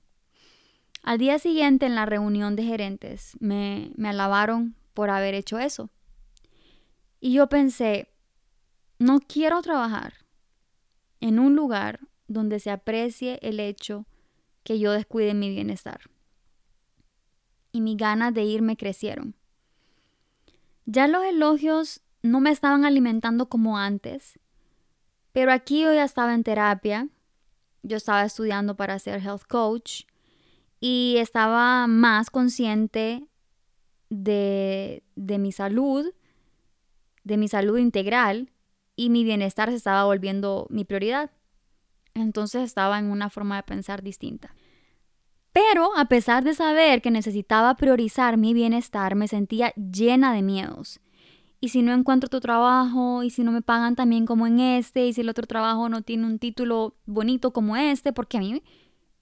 Al 1.03 1.17
día 1.17 1.37
siguiente, 1.37 1.85
en 1.85 1.95
la 1.95 2.05
reunión 2.05 2.55
de 2.55 2.63
gerentes, 2.63 3.35
me, 3.41 3.91
me 3.97 4.07
alabaron 4.07 4.77
por 4.93 5.09
haber 5.09 5.33
hecho 5.33 5.59
eso. 5.59 5.89
Y 7.19 7.33
yo 7.33 7.49
pensé, 7.49 8.07
no 8.99 9.19
quiero 9.19 9.61
trabajar 9.61 10.13
en 11.19 11.39
un 11.39 11.57
lugar 11.57 11.99
donde 12.29 12.61
se 12.61 12.71
aprecie 12.71 13.37
el 13.41 13.59
hecho 13.59 14.05
que 14.63 14.79
yo 14.79 14.93
descuide 14.93 15.33
mi 15.33 15.49
bienestar. 15.49 15.99
Y 17.75 17.81
mis 17.81 17.97
ganas 17.97 18.33
de 18.33 18.45
irme 18.45 18.77
crecieron. 18.77 19.35
Ya 20.85 21.09
los 21.09 21.25
elogios 21.25 21.99
no 22.21 22.39
me 22.39 22.49
estaban 22.49 22.85
alimentando 22.85 23.49
como 23.49 23.77
antes, 23.77 24.39
pero 25.33 25.51
aquí 25.51 25.81
yo 25.81 25.93
ya 25.93 26.05
estaba 26.05 26.33
en 26.33 26.45
terapia, 26.45 27.09
yo 27.83 27.97
estaba 27.97 28.23
estudiando 28.23 28.77
para 28.77 28.97
ser 28.97 29.19
health 29.19 29.43
coach 29.49 30.03
y 30.79 31.17
estaba 31.17 31.85
más 31.87 32.29
consciente 32.29 33.27
de, 34.09 35.03
de 35.17 35.37
mi 35.37 35.51
salud, 35.51 36.13
de 37.25 37.35
mi 37.35 37.49
salud 37.49 37.77
integral 37.77 38.53
y 38.95 39.09
mi 39.09 39.25
bienestar 39.25 39.69
se 39.69 39.75
estaba 39.75 40.05
volviendo 40.05 40.65
mi 40.69 40.85
prioridad. 40.85 41.29
Entonces 42.13 42.63
estaba 42.63 42.99
en 42.99 43.11
una 43.11 43.29
forma 43.29 43.57
de 43.57 43.63
pensar 43.63 44.01
distinta. 44.01 44.55
Pero 45.55 45.95
a 45.95 46.03
pesar 46.09 46.43
de 46.43 46.53
saber 46.53 47.01
que 47.01 47.11
necesitaba 47.11 47.75
priorizar 47.75 48.35
mi 48.35 48.53
bienestar, 48.53 49.15
me 49.15 49.29
sentía 49.29 49.73
llena 49.75 50.33
de 50.33 50.41
miedos. 50.41 50.99
Y 51.61 51.69
si 51.69 51.81
no 51.81 51.93
encuentro 51.93 52.27
tu 52.27 52.41
trabajo, 52.41 53.23
y 53.23 53.29
si 53.29 53.41
no 53.45 53.53
me 53.53 53.61
pagan 53.61 53.95
también 53.95 54.25
como 54.25 54.47
en 54.47 54.59
este, 54.59 55.07
y 55.07 55.13
si 55.13 55.21
el 55.21 55.29
otro 55.29 55.47
trabajo 55.47 55.87
no 55.87 56.01
tiene 56.01 56.25
un 56.25 56.39
título 56.39 56.97
bonito 57.05 57.53
como 57.53 57.77
este, 57.77 58.11
porque 58.11 58.35
a 58.35 58.41
mí 58.41 58.63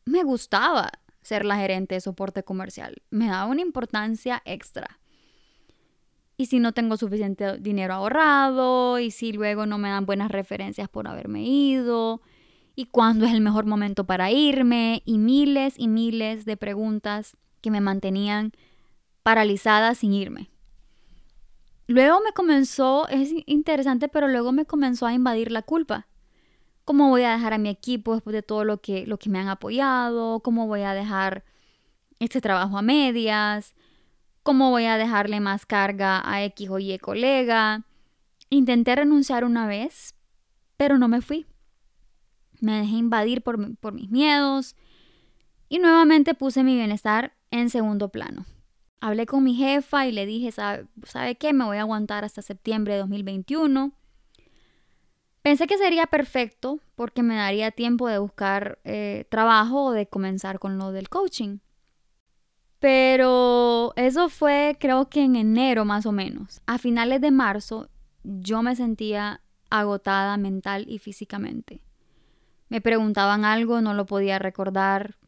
me 0.05 0.23
gustaba 0.23 0.89
ser 1.21 1.45
la 1.45 1.55
gerente 1.55 1.93
de 1.93 2.01
soporte 2.01 2.41
comercial. 2.41 3.03
Me 3.11 3.27
da 3.27 3.45
una 3.45 3.61
importancia 3.61 4.41
extra. 4.43 4.99
Y 6.35 6.47
si 6.47 6.57
no 6.57 6.71
tengo 6.71 6.97
suficiente 6.97 7.59
dinero 7.59 7.93
ahorrado, 7.93 8.97
y 8.97 9.11
si 9.11 9.33
luego 9.33 9.67
no 9.67 9.77
me 9.77 9.89
dan 9.89 10.07
buenas 10.07 10.31
referencias 10.31 10.89
por 10.89 11.07
haberme 11.07 11.43
ido, 11.43 12.23
y 12.75 12.85
cuándo 12.85 13.25
es 13.25 13.33
el 13.33 13.41
mejor 13.41 13.65
momento 13.65 14.05
para 14.05 14.31
irme, 14.31 15.03
y 15.05 15.17
miles 15.17 15.75
y 15.77 15.87
miles 15.87 16.45
de 16.45 16.57
preguntas 16.57 17.37
que 17.61 17.71
me 17.71 17.81
mantenían 17.81 18.51
paralizada 19.21 19.95
sin 19.95 20.13
irme. 20.13 20.49
Luego 21.87 22.19
me 22.23 22.31
comenzó, 22.33 23.07
es 23.09 23.31
interesante, 23.45 24.07
pero 24.07 24.27
luego 24.27 24.51
me 24.51 24.65
comenzó 24.65 25.05
a 25.05 25.13
invadir 25.13 25.51
la 25.51 25.61
culpa. 25.61 26.07
¿Cómo 26.85 27.09
voy 27.09 27.23
a 27.23 27.33
dejar 27.33 27.53
a 27.53 27.57
mi 27.57 27.69
equipo 27.69 28.13
después 28.13 28.33
de 28.33 28.41
todo 28.41 28.65
lo 28.65 28.81
que, 28.81 29.05
lo 29.05 29.17
que 29.17 29.29
me 29.29 29.39
han 29.39 29.47
apoyado? 29.47 30.41
¿Cómo 30.41 30.67
voy 30.67 30.81
a 30.81 30.93
dejar 30.93 31.45
este 32.19 32.41
trabajo 32.41 32.77
a 32.77 32.81
medias? 32.81 33.73
¿Cómo 34.43 34.69
voy 34.69 34.85
a 34.85 34.97
dejarle 34.97 35.39
más 35.39 35.65
carga 35.65 36.21
a 36.25 36.43
X 36.43 36.69
o 36.69 36.79
Y 36.79 36.97
colega? 36.99 37.85
Intenté 38.49 38.95
renunciar 38.95 39.45
una 39.45 39.67
vez, 39.67 40.15
pero 40.75 40.97
no 40.97 41.07
me 41.07 41.21
fui. 41.21 41.45
Me 42.63 42.79
dejé 42.79 42.95
invadir 42.95 43.41
por, 43.41 43.75
por 43.77 43.93
mis 43.93 44.09
miedos 44.09 44.75
y 45.69 45.79
nuevamente 45.79 46.33
puse 46.33 46.63
mi 46.63 46.75
bienestar 46.75 47.35
en 47.51 47.69
segundo 47.69 48.09
plano. 48.09 48.45
Hablé 49.01 49.25
con 49.25 49.43
mi 49.43 49.55
jefa 49.55 50.07
y 50.07 50.11
le 50.11 50.25
dije, 50.25 50.51
¿sabe, 50.51 50.87
¿sabe 51.05 51.35
qué? 51.35 51.53
Me 51.53 51.65
voy 51.65 51.77
a 51.77 51.81
aguantar 51.81 52.23
hasta 52.23 52.41
septiembre 52.41 52.93
de 52.93 52.99
2021 52.99 53.93
Pensé 55.43 55.67
que 55.67 55.77
sería 55.77 56.07
perfecto 56.07 56.79
porque 56.95 57.21
me 57.21 57.35
daría 57.35 57.69
tiempo 57.71 58.07
de 58.07 58.17
buscar 58.17 58.79
eh, 58.85 59.25
trabajo 59.29 59.83
o 59.83 59.91
de 59.91 60.07
comenzar 60.07 60.57
con 60.57 60.77
lo 60.77 60.93
del 60.93 61.09
coaching. 61.09 61.57
Pero 62.79 63.91
eso 63.97 64.29
fue 64.29 64.77
creo 64.79 65.09
que 65.09 65.21
en 65.21 65.35
enero 65.35 65.83
más 65.83 66.05
o 66.05 66.13
menos. 66.13 66.61
A 66.65 66.77
finales 66.77 67.19
de 67.19 67.31
marzo 67.31 67.89
yo 68.23 68.63
me 68.63 68.77
sentía 68.77 69.41
agotada 69.69 70.37
mental 70.37 70.85
y 70.87 70.99
físicamente. 70.99 71.81
Me 72.73 72.81
preguntaban 72.81 73.45
algo, 73.45 73.81
no 73.81 73.93
lo 73.93 74.07
podía 74.07 74.39
recordar. 74.39 75.19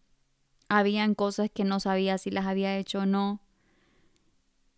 Habían 0.68 1.14
cosas 1.14 1.52
que 1.54 1.64
no 1.64 1.80
sabía 1.80 2.18
si 2.18 2.32
las 2.32 2.48
había 2.48 2.76
hecho 2.76 3.02
o 3.02 3.06
no. 3.06 3.40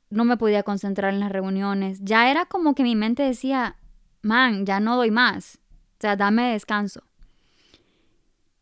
No 0.09 0.25
me 0.25 0.35
podía 0.35 0.63
concentrar 0.63 1.13
en 1.13 1.21
las 1.21 1.31
reuniones. 1.31 1.99
Ya 2.01 2.29
era 2.29 2.45
como 2.45 2.75
que 2.75 2.83
mi 2.83 2.93
mente 2.93 3.23
decía, 3.23 3.77
man, 4.21 4.65
ya 4.65 4.81
no 4.81 4.97
doy 4.97 5.11
más, 5.11 5.59
o 5.93 6.01
sea, 6.01 6.17
dame 6.17 6.51
descanso. 6.51 7.03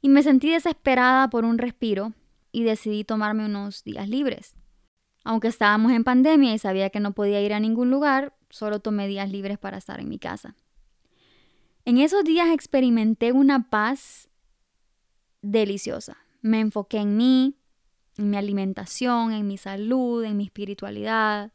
Y 0.01 0.09
me 0.09 0.21
sentí 0.21 0.51
desesperada 0.51 1.31
por 1.31 1.43
un 1.43 1.57
respiro 1.57 2.13
y 2.51 2.63
decidí 2.63 3.05
tomarme 3.05 3.45
unos 3.45 3.83
días 3.83 4.07
libres. 4.07 4.53
Aunque 5.23 5.47
estábamos 5.47 5.91
en 5.93 6.03
pandemia 6.03 6.53
y 6.53 6.59
sabía 6.59 6.91
que 6.91 6.99
no 6.99 7.13
podía 7.13 7.41
ir 7.41 7.55
a 7.55 7.59
ningún 7.59 7.89
lugar, 7.89 8.35
solo 8.51 8.81
tomé 8.81 9.07
días 9.07 9.31
libres 9.31 9.57
para 9.57 9.79
estar 9.79 9.99
en 9.99 10.09
mi 10.09 10.19
casa. 10.19 10.53
En 11.87 11.99
esos 11.99 12.23
días 12.23 12.49
experimenté 12.49 13.31
una 13.31 13.69
paz 13.69 14.27
deliciosa. 15.43 16.17
Me 16.41 16.59
enfoqué 16.59 16.97
en 16.97 17.15
mí, 17.15 17.59
en 18.17 18.31
mi 18.31 18.37
alimentación, 18.37 19.33
en 19.33 19.45
mi 19.45 19.57
salud, 19.57 20.23
en 20.23 20.35
mi 20.35 20.45
espiritualidad. 20.45 21.51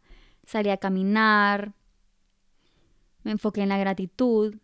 Salí 0.46 0.70
a 0.70 0.76
caminar. 0.76 1.72
Me 3.24 3.32
enfoqué 3.32 3.62
en 3.62 3.70
la 3.70 3.78
gratitud. 3.78 4.54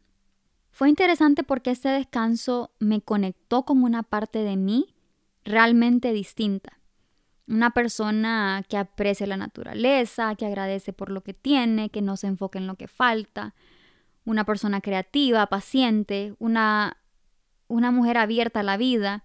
Fue 0.70 0.88
interesante 0.88 1.42
porque 1.42 1.72
este 1.72 1.88
descanso 1.88 2.70
me 2.78 3.00
conectó 3.00 3.64
con 3.64 3.82
una 3.82 4.04
parte 4.04 4.44
de 4.44 4.56
mí 4.56 4.94
realmente 5.44 6.12
distinta. 6.12 6.78
Una 7.48 7.70
persona 7.70 8.64
que 8.68 8.76
aprecia 8.76 9.26
la 9.26 9.36
naturaleza, 9.36 10.36
que 10.36 10.46
agradece 10.46 10.92
por 10.92 11.10
lo 11.10 11.22
que 11.22 11.34
tiene, 11.34 11.90
que 11.90 12.02
no 12.02 12.16
se 12.16 12.28
enfoque 12.28 12.58
en 12.58 12.68
lo 12.68 12.76
que 12.76 12.86
falta. 12.86 13.54
Una 14.26 14.44
persona 14.44 14.82
creativa, 14.82 15.46
paciente, 15.46 16.34
una, 16.38 16.98
una 17.66 17.90
mujer 17.90 18.18
abierta 18.18 18.60
a 18.60 18.62
la 18.62 18.76
vida. 18.76 19.24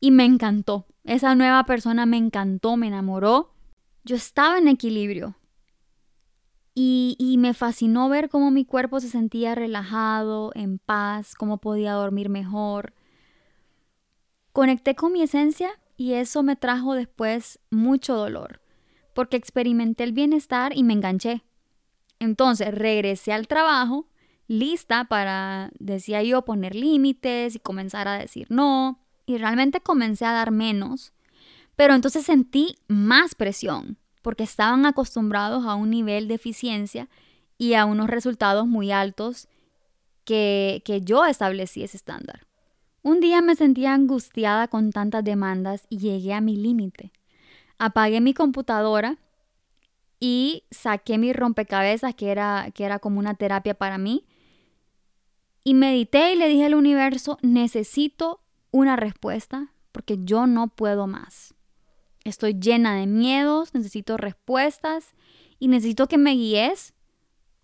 Y 0.00 0.10
me 0.10 0.24
encantó. 0.24 0.86
Esa 1.04 1.34
nueva 1.34 1.64
persona 1.64 2.06
me 2.06 2.16
encantó, 2.16 2.78
me 2.78 2.86
enamoró. 2.86 3.52
Yo 4.04 4.16
estaba 4.16 4.56
en 4.56 4.68
equilibrio. 4.68 5.36
Y, 6.74 7.16
y, 7.18 7.36
me 7.36 7.52
fascinó 7.52 8.08
ver 8.08 8.30
cómo 8.30 8.50
mi 8.50 8.64
cuerpo 8.64 8.98
se 9.00 9.10
sentía 9.10 9.54
relajado, 9.54 10.52
en 10.54 10.78
paz, 10.78 11.34
cómo 11.34 11.58
podía 11.58 11.92
dormir 11.92 12.30
mejor. 12.30 12.94
Conecté 14.54 14.94
con 14.94 15.12
mi 15.12 15.20
esencia 15.20 15.70
y 15.96 16.14
eso 16.14 16.42
me 16.42 16.56
trajo 16.56 16.94
después 16.94 17.58
mucho 17.70 18.16
dolor, 18.16 18.60
porque 19.14 19.36
experimenté 19.36 20.04
el 20.04 20.12
bienestar 20.12 20.76
y 20.76 20.82
me 20.82 20.94
enganché. 20.94 21.44
Entonces 22.18 22.74
regresé 22.74 23.32
al 23.32 23.48
trabajo, 23.48 24.08
lista 24.58 25.04
para, 25.04 25.70
decía 25.78 26.22
yo, 26.22 26.42
poner 26.42 26.74
límites 26.74 27.56
y 27.56 27.58
comenzar 27.58 28.08
a 28.08 28.18
decir 28.18 28.46
no. 28.50 29.00
Y 29.26 29.38
realmente 29.38 29.80
comencé 29.80 30.24
a 30.24 30.32
dar 30.32 30.50
menos, 30.50 31.12
pero 31.76 31.94
entonces 31.94 32.24
sentí 32.24 32.76
más 32.88 33.34
presión, 33.34 33.98
porque 34.20 34.44
estaban 34.44 34.84
acostumbrados 34.86 35.64
a 35.66 35.74
un 35.74 35.90
nivel 35.90 36.28
de 36.28 36.34
eficiencia 36.34 37.08
y 37.56 37.74
a 37.74 37.84
unos 37.84 38.10
resultados 38.10 38.66
muy 38.66 38.90
altos 38.90 39.48
que, 40.24 40.82
que 40.84 41.00
yo 41.00 41.24
establecí 41.24 41.82
ese 41.82 41.96
estándar. 41.96 42.46
Un 43.02 43.20
día 43.20 43.42
me 43.42 43.56
sentía 43.56 43.94
angustiada 43.94 44.68
con 44.68 44.90
tantas 44.92 45.24
demandas 45.24 45.86
y 45.88 45.98
llegué 45.98 46.34
a 46.34 46.40
mi 46.40 46.56
límite. 46.56 47.12
Apagué 47.78 48.20
mi 48.20 48.32
computadora 48.32 49.18
y 50.20 50.62
saqué 50.70 51.18
mi 51.18 51.32
rompecabezas, 51.32 52.14
que 52.14 52.30
era, 52.30 52.70
que 52.72 52.84
era 52.84 53.00
como 53.00 53.18
una 53.18 53.34
terapia 53.34 53.74
para 53.74 53.98
mí. 53.98 54.24
Y 55.64 55.74
medité 55.74 56.32
y 56.32 56.36
le 56.36 56.48
dije 56.48 56.64
al 56.64 56.74
universo, 56.74 57.38
necesito 57.42 58.40
una 58.70 58.96
respuesta 58.96 59.72
porque 59.92 60.18
yo 60.18 60.46
no 60.46 60.68
puedo 60.68 61.06
más. 61.06 61.54
Estoy 62.24 62.54
llena 62.54 62.96
de 62.96 63.06
miedos, 63.06 63.74
necesito 63.74 64.16
respuestas 64.16 65.14
y 65.58 65.68
necesito 65.68 66.08
que 66.08 66.18
me 66.18 66.32
guíes 66.32 66.94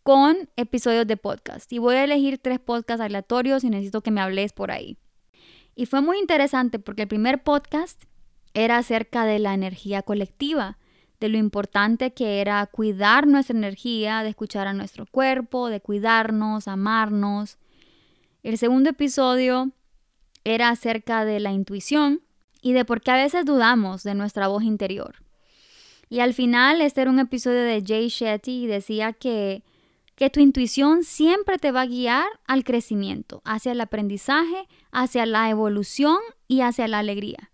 con 0.02 0.48
episodios 0.56 1.06
de 1.06 1.16
podcast. 1.16 1.72
Y 1.72 1.78
voy 1.78 1.96
a 1.96 2.04
elegir 2.04 2.38
tres 2.38 2.60
podcasts 2.60 3.02
aleatorios 3.02 3.64
y 3.64 3.70
necesito 3.70 4.00
que 4.00 4.10
me 4.10 4.20
hables 4.20 4.52
por 4.52 4.70
ahí. 4.70 4.98
Y 5.74 5.86
fue 5.86 6.00
muy 6.00 6.18
interesante 6.18 6.78
porque 6.78 7.02
el 7.02 7.08
primer 7.08 7.42
podcast 7.42 8.02
era 8.54 8.78
acerca 8.78 9.24
de 9.24 9.38
la 9.38 9.54
energía 9.54 10.02
colectiva, 10.02 10.78
de 11.20 11.28
lo 11.28 11.38
importante 11.38 12.12
que 12.12 12.40
era 12.40 12.64
cuidar 12.66 13.26
nuestra 13.26 13.56
energía, 13.56 14.22
de 14.22 14.30
escuchar 14.30 14.66
a 14.66 14.72
nuestro 14.72 15.06
cuerpo, 15.06 15.68
de 15.68 15.80
cuidarnos, 15.80 16.68
amarnos. 16.68 17.58
El 18.48 18.56
segundo 18.56 18.88
episodio 18.88 19.72
era 20.42 20.70
acerca 20.70 21.26
de 21.26 21.38
la 21.38 21.52
intuición 21.52 22.22
y 22.62 22.72
de 22.72 22.86
por 22.86 23.02
qué 23.02 23.10
a 23.10 23.22
veces 23.22 23.44
dudamos 23.44 24.04
de 24.04 24.14
nuestra 24.14 24.48
voz 24.48 24.62
interior. 24.62 25.16
Y 26.08 26.20
al 26.20 26.32
final 26.32 26.80
este 26.80 27.02
era 27.02 27.10
un 27.10 27.18
episodio 27.18 27.60
de 27.60 27.84
Jay 27.86 28.08
Shetty 28.08 28.64
y 28.64 28.66
decía 28.66 29.12
que 29.12 29.64
que 30.14 30.30
tu 30.30 30.40
intuición 30.40 31.04
siempre 31.04 31.58
te 31.58 31.72
va 31.72 31.82
a 31.82 31.86
guiar 31.86 32.26
al 32.46 32.64
crecimiento, 32.64 33.42
hacia 33.44 33.72
el 33.72 33.82
aprendizaje, 33.82 34.66
hacia 34.92 35.26
la 35.26 35.50
evolución 35.50 36.16
y 36.46 36.62
hacia 36.62 36.88
la 36.88 37.00
alegría. 37.00 37.50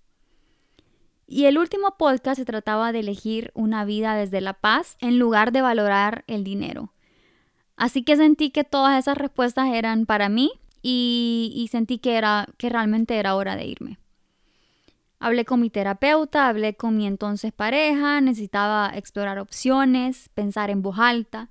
Y 1.27 1.47
el 1.47 1.59
último 1.59 1.97
podcast 1.99 2.37
se 2.37 2.45
trataba 2.45 2.93
de 2.93 3.01
elegir 3.01 3.51
una 3.55 3.85
vida 3.85 4.15
desde 4.15 4.41
la 4.41 4.53
paz 4.53 4.97
en 5.01 5.19
lugar 5.19 5.51
de 5.51 5.61
valorar 5.61 6.23
el 6.29 6.45
dinero. 6.45 6.93
Así 7.75 8.05
que 8.05 8.15
sentí 8.15 8.51
que 8.51 8.63
todas 8.63 8.97
esas 8.97 9.19
respuestas 9.19 9.71
eran 9.75 10.07
para 10.07 10.29
mí 10.29 10.53
y, 10.87 11.67
sentí 11.73 11.97
que, 11.97 12.19
era, 12.19 12.47
que 12.59 12.69
realmente 12.69 13.17
era 13.17 13.37
hora 13.37 13.57
de 13.57 13.65
irme. 13.65 13.99
Hablé 15.19 15.47
con 15.47 15.63
mi 15.63 15.71
terapeuta, 15.71 16.47
hablé 16.47 16.77
con 16.77 16.95
mi 16.95 17.07
entonces 17.07 17.55
pareja, 17.55 18.21
necesitaba 18.21 18.93
explorar 18.95 19.39
opciones, 19.39 20.29
pensar 20.35 20.69
en 20.69 20.83
voz 20.83 20.99
alta. 20.99 21.49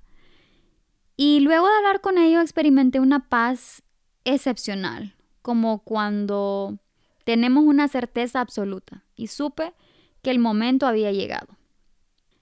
Y 1.16 1.40
luego 1.40 1.66
de 1.66 1.74
hablar 1.74 2.00
con 2.00 2.16
ellos 2.16 2.42
experimenté 2.42 3.00
una 3.00 3.28
paz 3.28 3.82
excepcional, 4.22 5.16
como 5.42 5.80
cuando 5.80 6.78
tenemos 7.24 7.64
una 7.64 7.88
certeza 7.88 8.40
absoluta 8.40 9.02
y 9.16 9.26
supe 9.26 9.74
que 10.22 10.30
el 10.30 10.38
momento 10.38 10.86
había 10.86 11.10
llegado. 11.10 11.56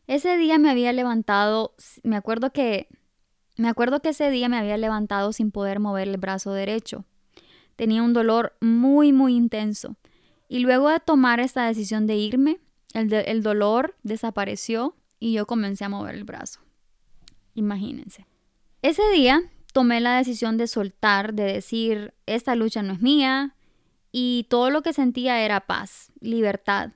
Ese 0.07 0.37
día 0.37 0.59
me 0.59 0.68
había 0.68 0.92
levantado, 0.92 1.74
me 2.02 2.16
acuerdo 2.16 2.52
que 2.52 2.88
me 3.57 3.69
acuerdo 3.69 4.01
que 4.01 4.11
ese 4.11 4.31
día 4.31 4.49
me 4.49 4.59
había 4.59 4.77
levantado 4.77 5.33
sin 5.33 5.51
poder 5.51 5.81
mover 5.81 6.09
el 6.09 6.17
brazo 6.17 6.53
derecho. 6.53 7.05
Tenía 7.77 8.03
un 8.03 8.12
dolor 8.12 8.55
muy 8.61 9.12
muy 9.12 9.35
intenso 9.35 9.97
y 10.49 10.61
luego 10.61 10.88
de 10.88 11.01
tomar 11.01 11.41
esta 11.41 11.67
decisión 11.67 12.07
de 12.07 12.17
irme, 12.17 12.61
el, 12.95 13.12
el 13.12 13.43
dolor 13.43 13.97
desapareció 14.03 14.95
y 15.19 15.33
yo 15.33 15.47
comencé 15.47 15.85
a 15.85 15.88
mover 15.88 16.15
el 16.15 16.25
brazo. 16.25 16.61
Imagínense. 17.55 18.27
Ese 18.83 19.03
día 19.11 19.43
tomé 19.73 20.01
la 20.01 20.17
decisión 20.17 20.57
de 20.59 20.67
soltar, 20.67 21.35
de 21.35 21.45
decir, 21.45 22.15
esta 22.27 22.55
lucha 22.55 22.83
no 22.83 22.93
es 22.93 23.01
mía, 23.01 23.55
y 24.12 24.47
todo 24.51 24.71
lo 24.71 24.83
que 24.83 24.93
sentía 24.93 25.41
era 25.41 25.61
paz, 25.61 26.12
libertad. 26.21 26.93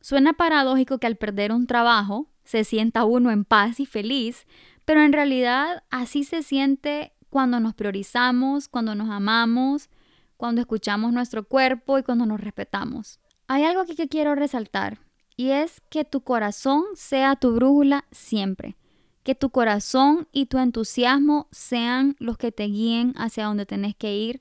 Suena 0.00 0.34
paradójico 0.34 0.98
que 0.98 1.06
al 1.06 1.16
perder 1.16 1.52
un 1.52 1.66
trabajo 1.66 2.28
se 2.44 2.64
sienta 2.64 3.04
uno 3.04 3.30
en 3.30 3.44
paz 3.44 3.80
y 3.80 3.86
feliz, 3.86 4.46
pero 4.88 5.02
en 5.02 5.12
realidad 5.12 5.84
así 5.90 6.24
se 6.24 6.42
siente 6.42 7.12
cuando 7.28 7.60
nos 7.60 7.74
priorizamos, 7.74 8.68
cuando 8.68 8.94
nos 8.94 9.10
amamos, 9.10 9.90
cuando 10.38 10.62
escuchamos 10.62 11.12
nuestro 11.12 11.44
cuerpo 11.44 11.98
y 11.98 12.02
cuando 12.02 12.24
nos 12.24 12.40
respetamos. 12.40 13.20
Hay 13.48 13.64
algo 13.64 13.82
aquí 13.82 13.94
que 13.96 14.08
quiero 14.08 14.34
resaltar 14.34 14.98
y 15.36 15.50
es 15.50 15.82
que 15.90 16.06
tu 16.06 16.22
corazón 16.22 16.84
sea 16.94 17.36
tu 17.36 17.52
brújula 17.52 18.06
siempre 18.12 18.78
que 19.24 19.34
tu 19.34 19.50
corazón 19.50 20.26
y 20.32 20.46
tu 20.46 20.56
entusiasmo 20.56 21.48
sean 21.50 22.16
los 22.18 22.38
que 22.38 22.50
te 22.50 22.64
guíen 22.64 23.12
hacia 23.18 23.44
donde 23.44 23.66
tenés 23.66 23.94
que 23.94 24.16
ir 24.16 24.40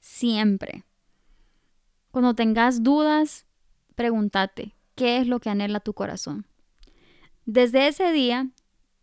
siempre. 0.00 0.82
Cuando 2.10 2.34
tengas 2.34 2.82
dudas, 2.82 3.46
pregúntate, 3.94 4.74
¿qué 4.96 5.18
es 5.18 5.28
lo 5.28 5.38
que 5.38 5.50
anhela 5.50 5.78
tu 5.78 5.94
corazón? 5.94 6.46
Desde 7.46 7.86
ese 7.86 8.10
día 8.10 8.48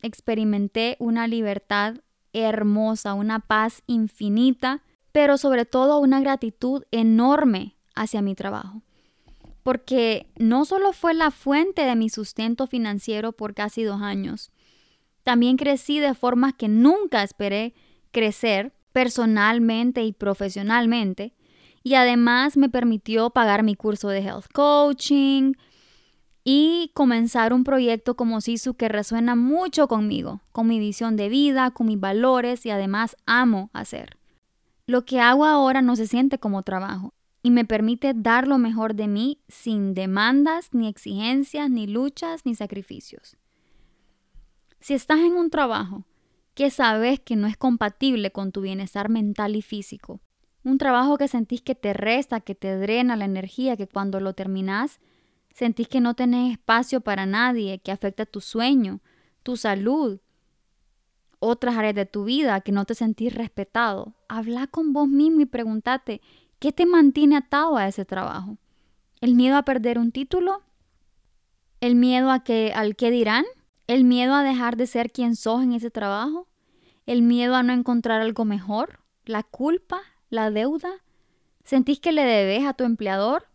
experimenté 0.01 0.95
una 0.99 1.27
libertad 1.27 1.95
hermosa, 2.33 3.13
una 3.13 3.39
paz 3.39 3.83
infinita, 3.87 4.83
pero 5.11 5.37
sobre 5.37 5.65
todo 5.65 5.99
una 5.99 6.21
gratitud 6.21 6.83
enorme 6.91 7.75
hacia 7.95 8.21
mi 8.21 8.35
trabajo. 8.35 8.81
Porque 9.63 10.31
no 10.37 10.65
solo 10.65 10.93
fue 10.93 11.13
la 11.13 11.31
fuente 11.31 11.83
de 11.83 11.95
mi 11.95 12.09
sustento 12.09 12.67
financiero 12.67 13.31
por 13.31 13.53
casi 13.53 13.83
dos 13.83 14.01
años, 14.01 14.51
también 15.23 15.57
crecí 15.57 15.99
de 15.99 16.15
formas 16.15 16.53
que 16.53 16.67
nunca 16.67 17.21
esperé 17.23 17.73
crecer 18.11 18.73
personalmente 18.91 20.03
y 20.03 20.13
profesionalmente. 20.13 21.33
Y 21.83 21.95
además 21.95 22.57
me 22.57 22.69
permitió 22.69 23.29
pagar 23.29 23.63
mi 23.63 23.75
curso 23.75 24.09
de 24.09 24.19
health 24.19 24.47
coaching 24.53 25.53
y 26.43 26.91
comenzar 26.93 27.53
un 27.53 27.63
proyecto 27.63 28.15
como 28.15 28.41
Sisu 28.41 28.73
que 28.73 28.89
resuena 28.89 29.35
mucho 29.35 29.87
conmigo, 29.87 30.41
con 30.51 30.67
mi 30.67 30.79
visión 30.79 31.15
de 31.15 31.29
vida, 31.29 31.71
con 31.71 31.87
mis 31.87 31.99
valores 31.99 32.65
y 32.65 32.71
además 32.71 33.15
amo 33.25 33.69
hacer. 33.73 34.17
Lo 34.87 35.05
que 35.05 35.19
hago 35.19 35.45
ahora 35.45 35.81
no 35.81 35.95
se 35.95 36.07
siente 36.07 36.39
como 36.39 36.63
trabajo 36.63 37.13
y 37.43 37.51
me 37.51 37.65
permite 37.65 38.13
dar 38.15 38.47
lo 38.47 38.57
mejor 38.57 38.95
de 38.95 39.07
mí 39.07 39.39
sin 39.47 39.93
demandas, 39.93 40.69
ni 40.73 40.87
exigencias, 40.87 41.69
ni 41.69 41.87
luchas, 41.87 42.45
ni 42.45 42.55
sacrificios. 42.55 43.37
Si 44.79 44.93
estás 44.93 45.19
en 45.19 45.33
un 45.33 45.49
trabajo 45.49 46.05
que 46.55 46.71
sabes 46.71 47.19
que 47.19 47.35
no 47.35 47.47
es 47.47 47.55
compatible 47.55 48.31
con 48.31 48.51
tu 48.51 48.61
bienestar 48.61 49.09
mental 49.09 49.55
y 49.55 49.61
físico, 49.61 50.19
un 50.63 50.77
trabajo 50.77 51.17
que 51.17 51.27
sentís 51.27 51.61
que 51.61 51.75
te 51.75 51.93
resta, 51.93 52.41
que 52.41 52.55
te 52.55 52.75
drena 52.77 53.15
la 53.15 53.25
energía, 53.25 53.77
que 53.77 53.87
cuando 53.87 54.19
lo 54.19 54.33
terminás 54.33 54.99
sentís 55.53 55.87
que 55.87 56.01
no 56.01 56.13
tenés 56.13 56.53
espacio 56.53 57.01
para 57.01 57.25
nadie, 57.25 57.79
que 57.79 57.91
afecta 57.91 58.25
tu 58.25 58.41
sueño, 58.41 59.01
tu 59.43 59.57
salud, 59.57 60.19
otras 61.39 61.75
áreas 61.75 61.95
de 61.95 62.05
tu 62.05 62.23
vida, 62.23 62.61
que 62.61 62.71
no 62.71 62.85
te 62.85 62.95
sentís 62.95 63.33
respetado, 63.33 64.13
habla 64.29 64.67
con 64.67 64.93
vos 64.93 65.07
mismo 65.07 65.41
y 65.41 65.45
pregúntate, 65.45 66.21
¿qué 66.59 66.71
te 66.71 66.85
mantiene 66.85 67.37
atado 67.37 67.77
a 67.77 67.87
ese 67.87 68.05
trabajo? 68.05 68.57
¿El 69.21 69.35
miedo 69.35 69.57
a 69.57 69.63
perder 69.63 69.97
un 69.97 70.11
título? 70.11 70.61
¿El 71.79 71.95
miedo 71.95 72.29
a 72.31 72.43
que, 72.43 72.73
al 72.75 72.95
qué 72.95 73.09
dirán? 73.09 73.45
¿El 73.87 74.03
miedo 74.03 74.35
a 74.35 74.43
dejar 74.43 74.77
de 74.77 74.87
ser 74.87 75.11
quien 75.11 75.35
sos 75.35 75.63
en 75.63 75.73
ese 75.73 75.89
trabajo? 75.89 76.47
¿El 77.07 77.23
miedo 77.23 77.55
a 77.55 77.63
no 77.63 77.73
encontrar 77.73 78.21
algo 78.21 78.45
mejor? 78.45 78.99
¿La 79.25 79.43
culpa? 79.43 80.01
¿La 80.29 80.51
deuda? 80.51 80.91
¿Sentís 81.63 81.99
que 81.99 82.11
le 82.11 82.23
debes 82.23 82.65
a 82.65 82.73
tu 82.73 82.83
empleador? 82.83 83.47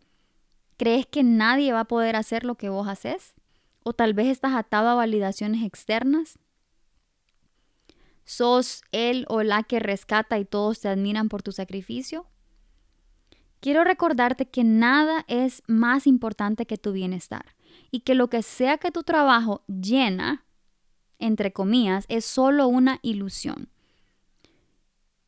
¿Crees 0.77 1.07
que 1.07 1.23
nadie 1.23 1.73
va 1.73 1.81
a 1.81 1.85
poder 1.89 2.17
hacer 2.17 2.45
lo 2.45 2.57
que 2.57 2.69
vos 2.69 2.89
haces? 2.89 3.35
¿O 3.83 3.93
tal 3.93 4.15
vez 4.15 4.27
estás 4.27 4.55
atado 4.55 4.89
a 4.89 4.95
validaciones 4.95 5.65
externas? 5.65 6.39
¿Sos 8.25 8.83
él 8.93 9.25
o 9.29 9.43
la 9.43 9.63
que 9.63 9.79
rescata 9.79 10.39
y 10.39 10.45
todos 10.45 10.81
te 10.81 10.89
admiran 10.89 11.29
por 11.29 11.43
tu 11.43 11.53
sacrificio? 11.53 12.27
Quiero 13.61 13.85
recordarte 13.85 14.47
que 14.47 14.65
nada 14.65 15.25
es 15.29 15.63
más 15.67 16.07
importante 16.07 16.67
que 16.67 16.77
tu 16.77 16.93
bienestar 16.93 17.55
y 17.91 18.01
que 18.01 18.15
lo 18.15 18.29
que 18.29 18.43
sea 18.43 18.79
que 18.79 18.91
tu 18.91 19.03
trabajo 19.03 19.65
llena, 19.67 20.45
entre 21.19 21.53
comillas, 21.53 22.05
es 22.09 22.25
solo 22.25 22.69
una 22.69 22.99
ilusión. 23.03 23.71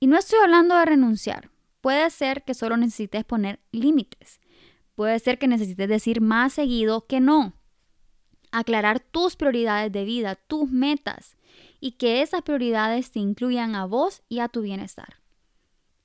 Y 0.01 0.07
no 0.09 0.19
estoy 0.19 0.41
hablando 0.41 0.77
de 0.77 0.85
renunciar. 0.85 1.51
Puede 1.81 2.11
ser 2.11 2.45
que 2.45 2.55
solo 2.55 2.77
necesites 2.77 3.25
poner 3.25 3.61
límites. 3.73 4.41
Puede 4.99 5.21
ser 5.21 5.39
que 5.39 5.47
necesites 5.47 5.89
decir 5.89 6.21
más 6.21 6.55
seguido 6.55 7.07
que 7.07 7.21
no. 7.21 7.53
Aclarar 8.51 8.99
tus 8.99 9.37
prioridades 9.37 9.93
de 9.93 10.05
vida, 10.05 10.35
tus 10.35 10.73
metas 10.73 11.37
y 11.79 11.93
que 11.93 12.21
esas 12.21 12.43
prioridades 12.43 13.13
te 13.13 13.21
incluyan 13.21 13.77
a 13.77 13.85
vos 13.85 14.23
y 14.29 14.41
a 14.41 14.49
tu 14.49 14.61
bienestar. 14.61 15.21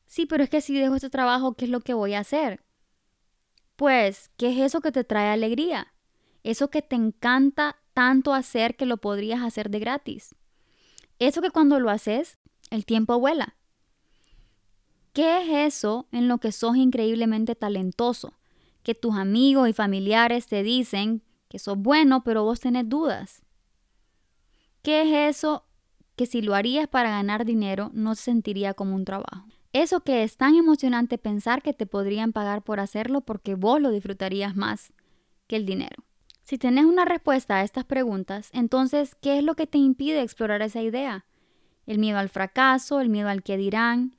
Sí, 0.06 0.28
pero 0.28 0.44
es 0.44 0.52
que 0.52 0.62
si 0.62 0.78
dejo 0.78 0.94
este 0.94 1.10
trabajo, 1.10 1.56
¿qué 1.56 1.66
es 1.66 1.72
lo 1.72 1.80
que 1.80 1.96
voy 1.96 2.14
a 2.14 2.20
hacer? 2.20 2.64
Pues, 3.78 4.30
¿qué 4.38 4.52
es 4.52 4.60
eso 4.60 4.80
que 4.80 4.92
te 4.92 5.04
trae 5.04 5.30
alegría? 5.30 5.92
Eso 6.44 6.70
que 6.70 6.84
te 6.84 6.96
encanta 6.96 7.78
tanto 7.96 8.32
hacer 8.32 8.76
que 8.76 8.86
lo 8.86 8.98
podrías 8.98 9.42
hacer 9.42 9.72
de 9.72 9.80
gratis. 9.80 10.36
Eso 11.18 11.42
que 11.42 11.50
cuando 11.50 11.80
lo 11.80 11.90
haces, 11.90 12.38
el 12.70 12.86
tiempo 12.86 13.20
vuela. 13.20 13.56
¿Qué 15.14 15.42
es 15.42 15.74
eso 15.74 16.06
en 16.12 16.28
lo 16.28 16.38
que 16.38 16.52
sos 16.52 16.76
increíblemente 16.76 17.56
talentoso? 17.56 18.34
Que 18.84 18.96
tus 18.96 19.16
amigos 19.16 19.70
y 19.70 19.74
familiares 19.74 20.48
te 20.48 20.62
dicen 20.62 21.24
que 21.50 21.60
sos 21.60 21.78
bueno, 21.78 22.24
pero 22.24 22.44
vos 22.44 22.60
tenés 22.60 22.88
dudas. 22.88 23.42
¿Qué 24.82 25.02
es 25.02 25.38
eso 25.38 25.66
que 26.16 26.26
si 26.26 26.42
lo 26.42 26.56
harías 26.56 26.88
para 26.88 27.10
ganar 27.10 27.46
dinero 27.46 27.90
no 27.94 28.16
se 28.16 28.24
sentiría 28.24 28.74
como 28.74 28.96
un 28.96 29.06
trabajo? 29.06 29.48
Eso 29.72 30.02
que 30.02 30.24
es 30.24 30.38
tan 30.38 30.56
emocionante 30.56 31.18
pensar 31.18 31.64
que 31.64 31.74
te 31.74 31.88
podrían 31.88 32.32
pagar 32.32 32.62
por 32.62 32.80
hacerlo 32.80 33.22
porque 33.22 33.56
vos 33.56 33.82
lo 33.82 33.90
disfrutarías 33.90 34.56
más 34.56 34.94
que 35.48 35.56
el 35.56 35.66
dinero. 35.66 36.04
Si 36.44 36.58
tenés 36.58 36.86
una 36.86 37.06
respuesta 37.06 37.58
a 37.58 37.64
estas 37.64 37.86
preguntas, 37.86 38.50
entonces, 38.52 39.16
¿qué 39.16 39.38
es 39.38 39.44
lo 39.44 39.56
que 39.56 39.66
te 39.66 39.78
impide 39.78 40.22
explorar 40.22 40.62
esa 40.62 40.82
idea? 40.82 41.26
El 41.86 42.00
miedo 42.00 42.20
al 42.20 42.30
fracaso, 42.30 43.00
el 43.00 43.10
miedo 43.10 43.30
al 43.30 43.44
que 43.44 43.58
dirán, 43.58 44.16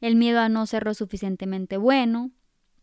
el 0.00 0.16
miedo 0.16 0.40
a 0.40 0.48
no 0.48 0.66
ser 0.66 0.84
lo 0.84 0.94
suficientemente 0.94 1.76
bueno. 1.76 2.30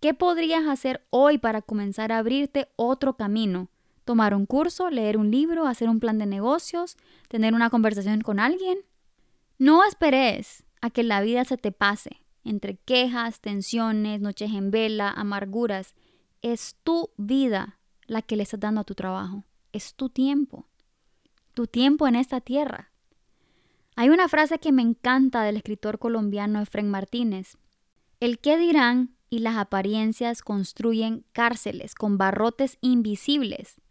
¿Qué 0.06 0.13
podrías 0.13 0.68
hacer 0.68 1.04
hoy 1.10 1.39
para 1.39 1.63
comenzar 1.63 2.12
a 2.12 2.20
abrirte 2.20 2.68
otro 2.76 3.18
camino 3.18 3.70
tomar 4.04 4.36
un 4.36 4.46
curso, 4.46 4.91
leer 4.91 5.18
un 5.18 5.32
libro, 5.32 5.65
hacer 5.65 5.89
un 5.89 6.00
plan 6.00 6.20
de 6.20 6.28
negocios, 6.28 6.96
tener 7.28 7.56
una 7.56 7.72
conversación 7.72 8.22
con 8.22 8.39
alguien. 8.39 8.78
No 9.58 9.84
esperes 9.84 10.63
a 10.80 10.91
que 10.91 11.02
la 11.02 11.22
vida 11.22 11.44
se 11.44 11.58
te 11.58 11.72
pase 11.72 12.22
entre 12.44 12.76
quejas, 12.76 13.41
tensiones, 13.41 14.22
noches 14.22 14.52
en 14.52 14.70
vela, 14.70 15.10
amarguras. 15.10 15.96
Es 16.44 16.76
tu 16.84 17.10
vida 17.18 17.80
la 18.06 18.22
que 18.22 18.36
le 18.36 18.44
estás 18.44 18.60
dando 18.60 18.82
a 18.82 18.84
tu 18.84 18.94
trabajo. 18.94 19.44
Es 19.74 19.96
tu 19.96 20.10
tiempo. 20.10 20.68
Tu 21.56 21.65
tiempo 21.65 22.08
en 22.08 22.15
esta 22.15 22.41
tierra. 22.41 22.91
Hay 23.96 24.10
una 24.10 24.30
frase 24.30 24.60
que 24.60 24.72
me 24.72 24.84
encanta 24.84 25.41
del 25.41 25.58
escritor 25.58 25.98
colombiano 25.98 26.62
Efren 26.62 26.91
Martínez. 26.91 27.58
El 28.20 28.38
qué 28.38 28.56
dirán 28.56 29.14
y 29.36 29.39
las 29.39 29.58
apariencias 29.58 30.41
construyen 30.41 31.26
cárceles 31.34 31.93
con 31.93 32.17
barrotes 32.17 32.78
invisibles 32.80 33.82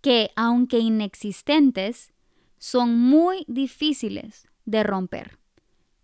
que, 0.00 0.30
aunque 0.36 0.78
inexistentes, 0.78 2.12
son 2.58 2.96
muy 2.96 3.44
difíciles 3.48 4.46
de 4.64 4.84
romper. 4.84 5.40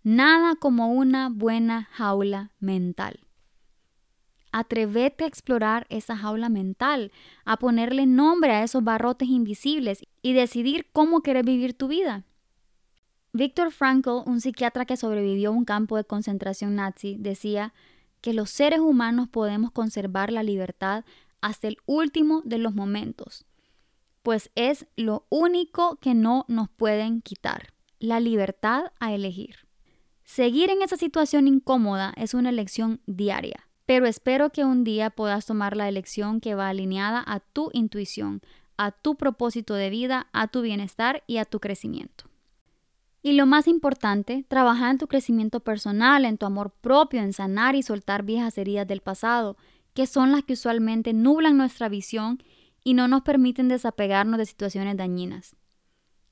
Nada 0.03 0.55
como 0.55 0.91
una 0.91 1.29
buena 1.29 1.87
jaula 1.93 2.51
mental. 2.59 3.21
Atrevete 4.51 5.23
a 5.23 5.27
explorar 5.27 5.87
esa 5.89 6.17
jaula 6.17 6.49
mental, 6.49 7.13
a 7.45 7.55
ponerle 7.55 8.05
nombre 8.05 8.51
a 8.51 8.63
esos 8.63 8.83
barrotes 8.83 9.29
invisibles 9.29 10.03
y 10.21 10.33
decidir 10.33 10.87
cómo 10.91 11.21
quieres 11.21 11.45
vivir 11.45 11.75
tu 11.75 11.87
vida. 11.87 12.25
Viktor 13.31 13.71
Frankl, 13.71 14.21
un 14.25 14.41
psiquiatra 14.41 14.83
que 14.83 14.97
sobrevivió 14.97 15.51
a 15.51 15.53
un 15.53 15.63
campo 15.63 15.95
de 15.95 16.03
concentración 16.03 16.75
nazi, 16.75 17.15
decía 17.17 17.73
que 18.23 18.33
los 18.33 18.49
seres 18.49 18.79
humanos 18.79 19.27
podemos 19.27 19.71
conservar 19.71 20.31
la 20.31 20.43
libertad 20.43 21.03
hasta 21.41 21.67
el 21.67 21.77
último 21.85 22.41
de 22.45 22.57
los 22.57 22.73
momentos, 22.73 23.45
pues 24.21 24.49
es 24.55 24.87
lo 24.95 25.25
único 25.27 25.97
que 25.97 26.13
no 26.13 26.45
nos 26.47 26.69
pueden 26.69 27.21
quitar, 27.21 27.73
la 27.99 28.21
libertad 28.21 28.93
a 29.01 29.13
elegir. 29.13 29.67
Seguir 30.23 30.69
en 30.69 30.81
esa 30.81 30.95
situación 30.95 31.49
incómoda 31.49 32.13
es 32.15 32.33
una 32.33 32.47
elección 32.47 33.01
diaria, 33.07 33.67
pero 33.85 34.05
espero 34.05 34.51
que 34.51 34.63
un 34.63 34.85
día 34.85 35.09
puedas 35.09 35.45
tomar 35.45 35.75
la 35.75 35.89
elección 35.89 36.39
que 36.39 36.55
va 36.55 36.69
alineada 36.69 37.21
a 37.27 37.41
tu 37.41 37.71
intuición, 37.73 38.41
a 38.77 38.91
tu 38.91 39.15
propósito 39.15 39.73
de 39.73 39.89
vida, 39.89 40.27
a 40.31 40.47
tu 40.47 40.61
bienestar 40.61 41.23
y 41.27 41.39
a 41.39 41.45
tu 41.45 41.59
crecimiento. 41.59 42.29
Y 43.25 43.31
lo 43.31 43.45
más 43.45 43.69
importante, 43.69 44.43
trabajar 44.49 44.91
en 44.91 44.97
tu 44.97 45.07
crecimiento 45.07 45.61
personal, 45.61 46.25
en 46.25 46.37
tu 46.37 46.45
amor 46.45 46.71
propio, 46.81 47.21
en 47.21 47.31
sanar 47.31 47.73
y 47.73 47.81
soltar 47.81 48.23
viejas 48.23 48.57
heridas 48.57 48.85
del 48.85 48.99
pasado, 48.99 49.55
que 49.93 50.07
son 50.07 50.33
las 50.33 50.43
que 50.43 50.53
usualmente 50.53 51.13
nublan 51.13 51.55
nuestra 51.55 51.87
visión 51.87 52.43
y 52.83 52.95
no 52.95 53.07
nos 53.07 53.21
permiten 53.21 53.69
desapegarnos 53.69 54.37
de 54.37 54.45
situaciones 54.45 54.97
dañinas. 54.97 55.55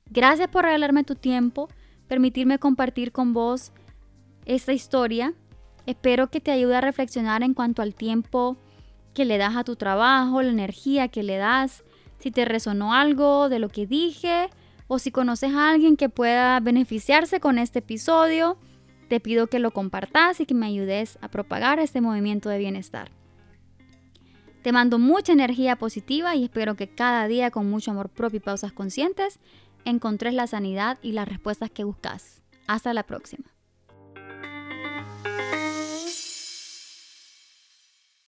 Gracias 0.09 0.49
por 0.49 0.65
regalarme 0.65 1.05
tu 1.05 1.15
tiempo, 1.15 1.69
permitirme 2.09 2.59
compartir 2.59 3.13
con 3.13 3.31
vos 3.31 3.71
esta 4.43 4.73
historia. 4.73 5.33
Espero 5.85 6.29
que 6.29 6.41
te 6.41 6.51
ayude 6.51 6.75
a 6.75 6.81
reflexionar 6.81 7.41
en 7.41 7.53
cuanto 7.53 7.81
al 7.81 7.95
tiempo 7.95 8.57
que 9.13 9.23
le 9.23 9.37
das 9.37 9.55
a 9.55 9.63
tu 9.63 9.77
trabajo, 9.77 10.41
la 10.41 10.51
energía 10.51 11.07
que 11.07 11.23
le 11.23 11.37
das, 11.37 11.85
si 12.19 12.31
te 12.31 12.43
resonó 12.43 12.93
algo 12.93 13.47
de 13.47 13.59
lo 13.59 13.69
que 13.69 13.87
dije 13.87 14.49
o 14.93 14.99
si 14.99 15.09
conoces 15.09 15.53
a 15.53 15.69
alguien 15.69 15.95
que 15.95 16.09
pueda 16.09 16.59
beneficiarse 16.59 17.39
con 17.39 17.57
este 17.57 17.79
episodio, 17.79 18.57
te 19.07 19.21
pido 19.21 19.47
que 19.47 19.57
lo 19.57 19.71
compartas 19.71 20.41
y 20.41 20.45
que 20.45 20.53
me 20.53 20.65
ayudes 20.65 21.17
a 21.21 21.29
propagar 21.29 21.79
este 21.79 22.01
movimiento 22.01 22.49
de 22.49 22.57
bienestar. 22.57 23.09
Te 24.63 24.73
mando 24.73 24.99
mucha 24.99 25.31
energía 25.31 25.77
positiva 25.77 26.35
y 26.35 26.43
espero 26.43 26.75
que 26.75 26.89
cada 26.89 27.25
día 27.29 27.51
con 27.51 27.69
mucho 27.69 27.91
amor 27.91 28.09
propio 28.09 28.39
y 28.39 28.41
pausas 28.41 28.73
conscientes 28.73 29.39
encontres 29.85 30.33
la 30.33 30.45
sanidad 30.45 30.97
y 31.01 31.13
las 31.13 31.29
respuestas 31.29 31.71
que 31.71 31.85
buscas. 31.85 32.41
Hasta 32.67 32.93
la 32.93 33.03
próxima. 33.03 33.45